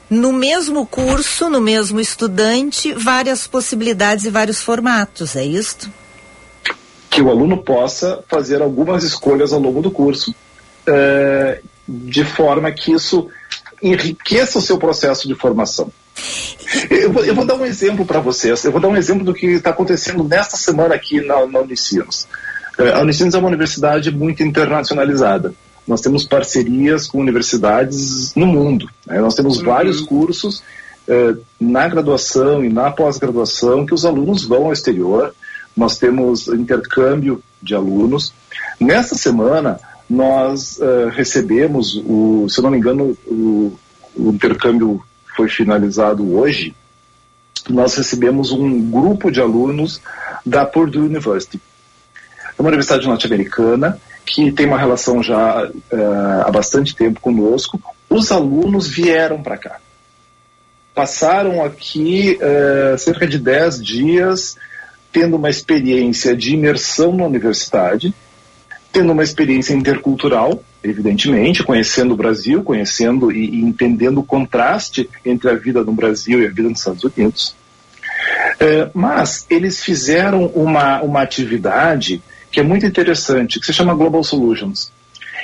[0.10, 5.90] no mesmo curso, no mesmo estudante, várias possibilidades e vários formatos, é isto?
[7.10, 10.36] Que o aluno possa fazer algumas escolhas ao longo do curso,
[10.86, 13.30] é, de forma que isso
[13.82, 15.92] enriqueça o seu processo de formação.
[16.90, 18.64] Eu vou, eu vou dar um exemplo para vocês.
[18.64, 22.28] Eu vou dar um exemplo do que está acontecendo nesta semana aqui na, na Unicinos.
[22.78, 25.54] É, a Unicinos é uma universidade muito internacionalizada.
[25.88, 28.88] Nós temos parcerias com universidades no mundo.
[29.06, 29.20] Né?
[29.20, 29.66] Nós temos uhum.
[29.66, 30.64] vários cursos
[31.08, 35.34] eh, na graduação e na pós-graduação que os alunos vão ao exterior.
[35.76, 38.34] Nós temos intercâmbio de alunos.
[38.80, 43.74] Nessa semana, nós uh, recebemos, o, se eu não me engano, o,
[44.16, 45.02] o intercâmbio
[45.42, 46.76] foi finalizado hoje,
[47.68, 50.00] nós recebemos um grupo de alunos
[50.46, 51.60] da Purdue University.
[52.56, 57.82] É uma universidade norte-americana que tem uma relação já uh, há bastante tempo conosco.
[58.08, 59.80] Os alunos vieram para cá.
[60.94, 64.58] Passaram aqui uh, cerca de 10 dias
[65.12, 68.14] tendo uma experiência de imersão na universidade,
[68.92, 75.50] tendo uma experiência intercultural, evidentemente, conhecendo o Brasil, conhecendo e, e, entendendo o contraste entre
[75.50, 77.56] a vida no Brasil e a vida nos Estados Unidos.
[78.60, 82.22] É, mas eles fizeram uma, uma atividade
[82.52, 84.92] que é muito interessante, que se chama Global Solutions,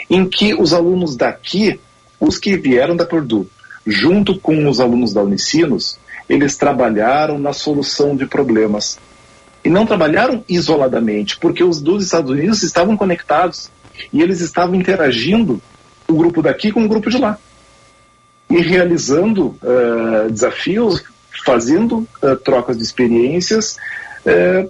[0.09, 1.79] em que os alunos daqui,
[2.19, 3.47] os que vieram da Purdue,
[3.85, 8.99] junto com os alunos da Unicinos, eles trabalharam na solução de problemas.
[9.63, 13.69] E não trabalharam isoladamente, porque os dos Estados Unidos estavam conectados
[14.13, 15.61] e eles estavam interagindo,
[16.07, 17.37] o grupo daqui com o grupo de lá.
[18.49, 21.03] E realizando uh, desafios,
[21.45, 23.77] fazendo uh, trocas de experiências
[24.25, 24.69] uh,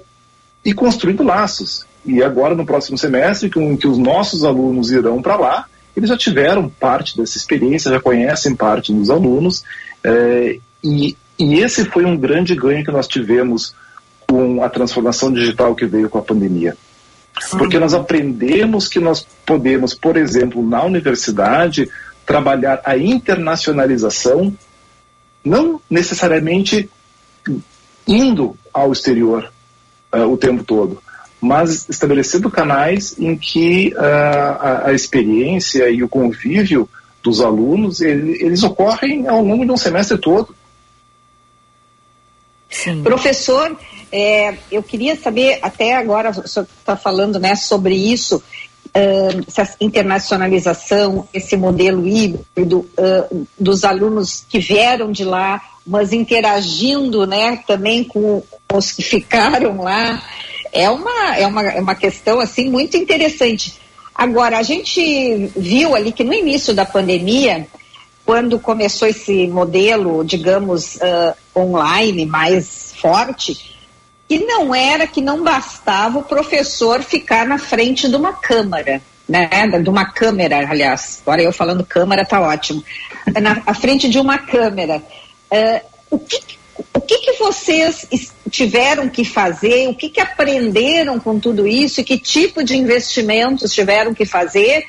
[0.65, 1.85] e construindo laços.
[2.03, 5.65] E agora, no próximo semestre, com que os nossos alunos irão para lá,
[5.95, 9.63] eles já tiveram parte dessa experiência, já conhecem parte dos alunos,
[10.83, 13.75] e, e esse foi um grande ganho que nós tivemos
[14.28, 16.75] com a transformação digital que veio com a pandemia.
[17.51, 21.89] Porque nós aprendemos que nós podemos, por exemplo, na universidade,
[22.25, 24.53] trabalhar a internacionalização,
[25.43, 26.89] não necessariamente
[28.07, 29.51] indo ao exterior
[30.13, 31.01] uh, o tempo todo,
[31.39, 36.89] mas estabelecendo canais em que uh, a, a, experiência e o convívio
[37.23, 40.55] dos alunos ele, eles ocorrem ao longo de um semestre todo.
[42.88, 43.03] Sim.
[43.03, 43.77] Professor,
[44.11, 49.75] é, eu queria saber, até agora o senhor está falando né, sobre isso, uh, essa
[49.81, 58.03] internacionalização, esse modelo híbrido uh, dos alunos que vieram de lá, mas interagindo né, também
[58.05, 58.41] com
[58.73, 60.23] os que ficaram lá,
[60.71, 63.75] é uma, é uma, é uma questão assim muito interessante.
[64.13, 67.67] Agora, a gente viu ali que no início da pandemia,
[68.25, 73.76] quando começou esse modelo, digamos, uh, online mais forte,
[74.28, 79.49] que não era que não bastava o professor ficar na frente de uma câmara, né?
[79.82, 81.22] De uma câmera, aliás.
[81.22, 82.84] Agora eu falando câmara tá ótimo.
[83.41, 85.01] Na, à frente de uma câmera.
[85.51, 85.82] Uh,
[86.12, 86.39] o que,
[86.93, 88.08] o que, que vocês
[88.49, 89.88] tiveram que fazer?
[89.88, 92.01] O que, que aprenderam com tudo isso?
[92.01, 94.86] E que tipo de investimentos tiveram que fazer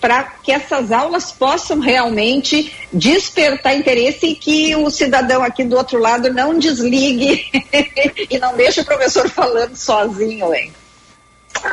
[0.00, 5.98] para que essas aulas possam realmente despertar interesse e que o cidadão aqui do outro
[5.98, 7.44] lado não desligue
[8.30, 10.72] e não deixe o professor falando sozinho, hein?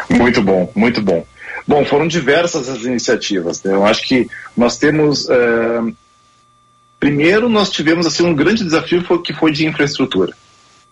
[0.10, 1.26] Muito bom, muito bom.
[1.68, 3.62] Bom, foram diversas as iniciativas.
[3.64, 3.74] Né?
[3.74, 5.26] Eu acho que nós temos.
[5.26, 5.96] Uh,
[7.00, 10.34] primeiro, nós tivemos assim um grande desafio foi, que foi de infraestrutura.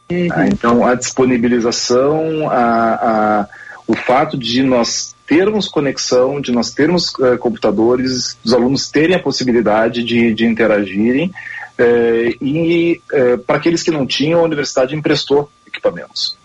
[0.09, 0.28] Uhum.
[0.32, 3.47] Ah, então, a disponibilização, a, a,
[3.88, 9.20] o fato de nós termos conexão, de nós termos uh, computadores, dos alunos terem a
[9.20, 11.32] possibilidade de, de interagirem.
[11.80, 16.38] Uh, e uh, para aqueles que não tinham, a universidade emprestou equipamentos.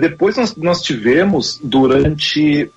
[0.00, 2.70] depois nós, nós, tivemos, durante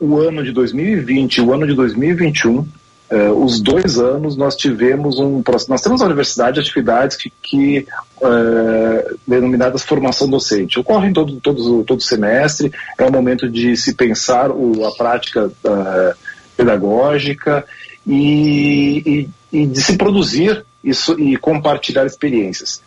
[0.00, 2.66] o ano de 2020 e o ano de 2021,
[3.08, 7.86] Uh, os dois anos nós tivemos um nós temos na universidade atividades que, que
[8.20, 10.80] uh, denominadas formação docente.
[10.80, 16.16] Ocorrem todo todo todo semestre é o momento de se pensar o, a prática uh,
[16.56, 17.64] pedagógica
[18.04, 22.82] e, e, e, de se produzir isso e compartilhar experiências.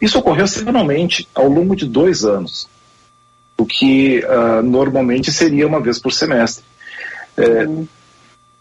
[0.00, 2.68] Isso ocorreu semanalmente ao longo de dois anos
[3.58, 4.20] o que
[4.64, 6.64] normalmente seria uma vez por semestre.
[7.38, 7.86] Uhum.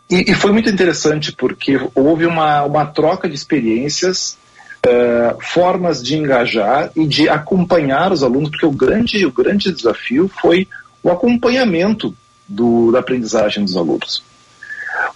[0.09, 4.37] E, e, foi muito interessante porque houve uma, uma troca de experiências,
[4.85, 10.29] uh, formas de engajar e de acompanhar os alunos, porque o grande, o grande desafio
[10.41, 10.67] foi
[11.01, 12.15] o acompanhamento
[12.47, 14.23] do, da aprendizagem dos alunos.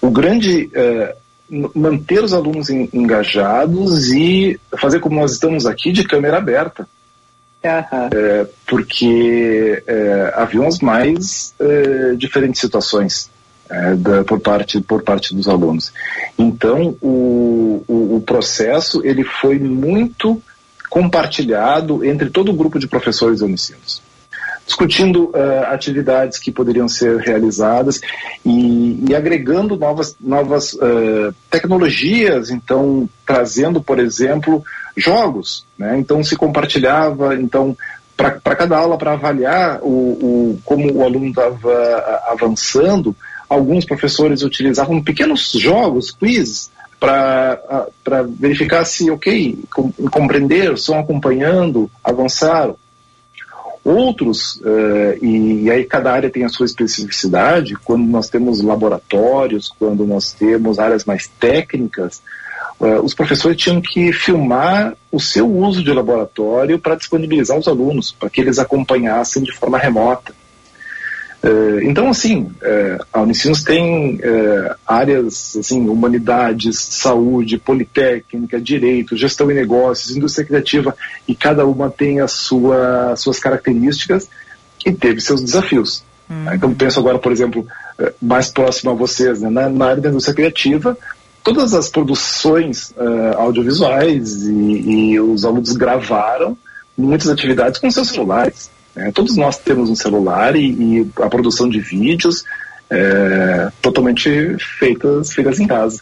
[0.01, 0.71] O grande.
[0.73, 1.27] Uh,
[1.73, 6.87] manter os alunos engajados e fazer como nós estamos aqui de câmera aberta.
[7.63, 8.09] Uhum.
[8.13, 13.29] É, porque é, haviam as mais é, diferentes situações
[13.69, 15.91] é, da, por, parte, por parte dos alunos.
[16.37, 20.41] Então, o, o, o, processo ele foi muito
[20.89, 24.01] compartilhado entre todo o grupo de professores unicinos,
[24.65, 28.01] discutindo uh, atividades que poderiam ser realizadas
[28.45, 34.63] e, e agregando novas, novas uh, tecnologias, então trazendo, por exemplo,
[34.95, 35.65] jogos.
[35.77, 35.97] Né?
[35.97, 37.75] Então, se compartilhava, então
[38.17, 43.15] para cada aula, para avaliar o, o, como o aluno estava avançando,
[43.49, 46.69] alguns professores utilizavam pequenos jogos, quiz,
[46.99, 47.87] para
[48.27, 52.75] verificar se, ok, com, compreender, estão acompanhando, avançaram.
[53.83, 60.05] Outros, uh, e, aí cada área tem a sua especificidade, quando nós temos laboratórios, quando
[60.05, 62.21] nós temos áreas mais técnicas,
[62.81, 68.11] uh, os professores tinham que filmar o seu uso de laboratório para disponibilizar aos alunos,
[68.11, 70.33] para que eles acompanhassem de forma remota.
[71.43, 79.49] É, então, assim, é, a Unicinos tem é, áreas, assim, humanidades, saúde, politécnica, direito, gestão
[79.51, 80.95] e negócios, indústria criativa,
[81.27, 84.29] e cada uma tem as sua, suas características
[84.85, 86.03] e teve seus desafios.
[86.29, 86.45] Hum.
[86.53, 87.65] Então, penso agora, por exemplo,
[88.21, 90.97] mais próximo a vocês, né, na, na, área da indústria criativa,
[91.43, 94.51] todas as produções uh, audiovisuais e,
[95.11, 96.57] e os alunos gravaram
[96.97, 98.69] muitas atividades com seus celulares.
[98.97, 102.43] É, todos nós temos um celular e, e a produção de vídeos
[102.89, 106.01] é, totalmente feitas, feitas em casa.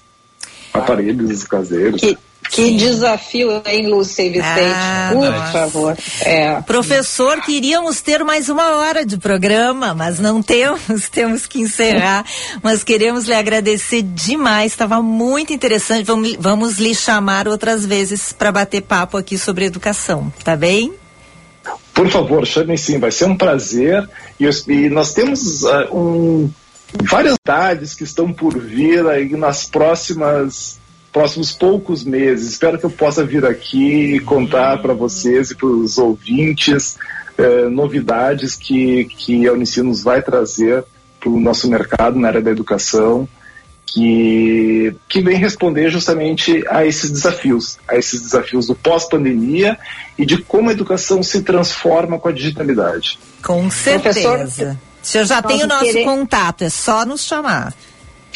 [0.74, 2.02] Aparelhos caseiros.
[2.02, 2.18] Que,
[2.50, 4.74] que desafio, hein, Lúcia e Vicente?
[4.76, 5.52] Ah, Por nossa.
[5.52, 5.98] favor.
[6.22, 6.62] É.
[6.62, 10.82] Professor, queríamos ter mais uma hora de programa, mas não temos,
[11.12, 12.26] temos que encerrar.
[12.62, 16.04] mas queremos lhe agradecer demais, estava muito interessante.
[16.04, 20.94] Vamos, vamos lhe chamar outras vezes para bater papo aqui sobre educação, tá bem?
[21.94, 24.08] Por favor, chamem sim, vai ser um prazer.
[24.40, 26.52] E, e nós temos uh, um,
[27.04, 30.80] várias cidades que estão por vir aí nas próximas
[31.12, 32.52] próximos poucos meses.
[32.52, 36.98] Espero que eu possa vir aqui e contar para vocês e para os ouvintes
[37.40, 40.84] uh, novidades que, que a Unicinos vai trazer
[41.18, 43.30] para o nosso mercado na área da educação
[43.86, 49.78] que, que vem responder justamente a esses desafios, a esses desafios do pós-pandemia
[50.18, 53.20] e de como a educação se transforma com a digitalidade.
[53.44, 54.22] Com certeza.
[54.30, 57.74] Professor, O senhor já tem o nosso querer- contato, é só nos chamar.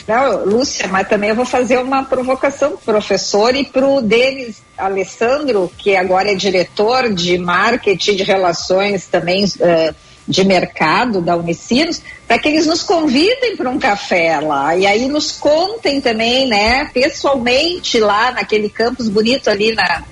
[0.07, 4.61] Não, Lúcia, mas também eu vou fazer uma provocação pro professor e para o Denis
[4.77, 9.93] Alessandro, que agora é diretor de marketing de relações também eh,
[10.29, 15.07] de mercado da Unicinos, para que eles nos convidem para um café lá e aí
[15.07, 20.03] nos contem também, né, pessoalmente lá naquele campus bonito ali na,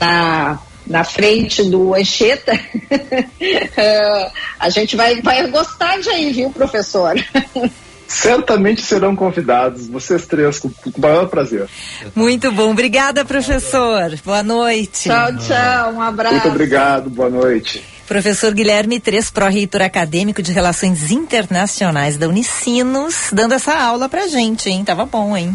[0.00, 2.58] na, na frente do Anchieta.
[4.58, 7.14] A gente vai, vai gostar de ir, viu, professor?
[8.08, 11.68] Certamente serão convidados, vocês três, com, com o maior prazer.
[12.14, 12.70] Muito bom.
[12.70, 14.16] Obrigada, professor.
[14.24, 15.10] Boa noite.
[15.10, 15.92] Tchau, tchau.
[15.92, 16.36] Um abraço.
[16.36, 17.97] Muito obrigado, boa noite.
[18.08, 24.70] Professor Guilherme Tres, pró-reitor acadêmico de Relações Internacionais da Unicinos, dando essa aula pra gente,
[24.70, 24.82] hein?
[24.82, 25.54] Tava bom, hein?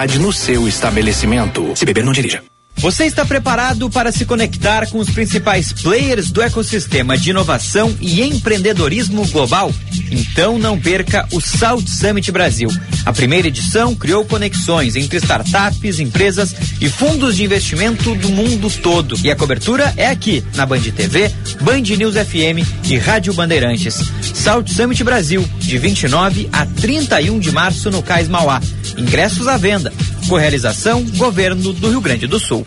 [0.07, 1.73] no seu estabelecimento.
[1.75, 2.43] Se beber, não dirija.
[2.77, 8.23] Você está preparado para se conectar com os principais players do ecossistema de inovação e
[8.23, 9.71] empreendedorismo global?
[10.09, 12.69] Então não perca o Salt Summit Brasil.
[13.05, 19.15] A primeira edição criou conexões entre startups, empresas e fundos de investimento do mundo todo.
[19.23, 21.31] E a cobertura é aqui, na Band TV,
[21.61, 24.11] Band News FM e Rádio Bandeirantes.
[24.33, 28.59] Salt Summit Brasil, de 29 a 31 de março no Cais Mauá.
[29.01, 29.91] Ingressos à venda.
[30.29, 32.65] Correalização Governo do Rio Grande do Sul.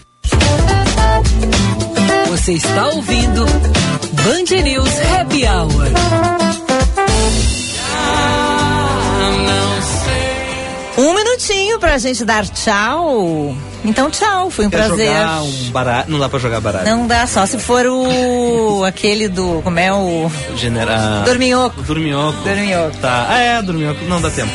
[2.28, 5.92] Você está ouvindo Band News Happy Hour.
[10.96, 13.56] Um minutinho pra gente dar tchau.
[13.84, 14.50] Então, tchau.
[14.50, 15.06] Foi um Quer prazer.
[15.06, 16.04] jogar um baralho?
[16.08, 16.88] Não dá pra jogar baralho.
[16.88, 18.84] Não dá, só se for o.
[18.86, 19.60] aquele do.
[19.62, 20.30] Como é o.
[20.56, 21.22] General.
[21.24, 21.82] Dorminhoco.
[21.82, 22.38] Dorminhoco.
[22.42, 22.96] Dorminhoco.
[22.98, 23.26] Tá.
[23.28, 24.04] Ah, é, dorminhoco.
[24.04, 24.52] Não dá tempo.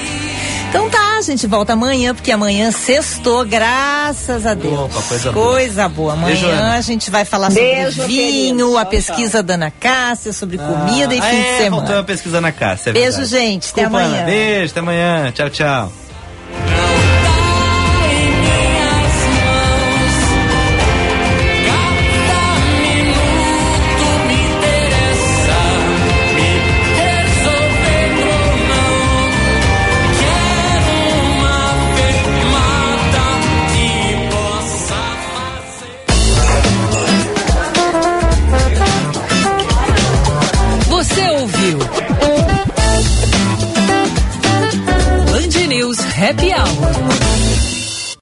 [0.70, 4.80] Então tá, a gente volta amanhã, porque amanhã sextou, graças a Deus.
[4.80, 5.46] Opa, coisa boa.
[5.52, 6.14] Coisa boa.
[6.14, 6.74] Amanhã Beijo, Ana.
[6.76, 8.78] a gente vai falar Beijo, sobre vinho, querido.
[8.78, 11.82] a Tchau, pesquisa da Ana Cássia, sobre comida e ah, fim é, de semana.
[11.82, 12.92] Faltou a pesquisa na Cássia.
[12.92, 13.72] é Beijo, gente.
[13.72, 14.08] Até Desculpa, Ana.
[14.08, 14.26] amanhã.
[14.26, 15.32] Beijo, até amanhã.
[15.32, 15.92] Tchau, tchau.
[46.30, 46.89] Happy Hour.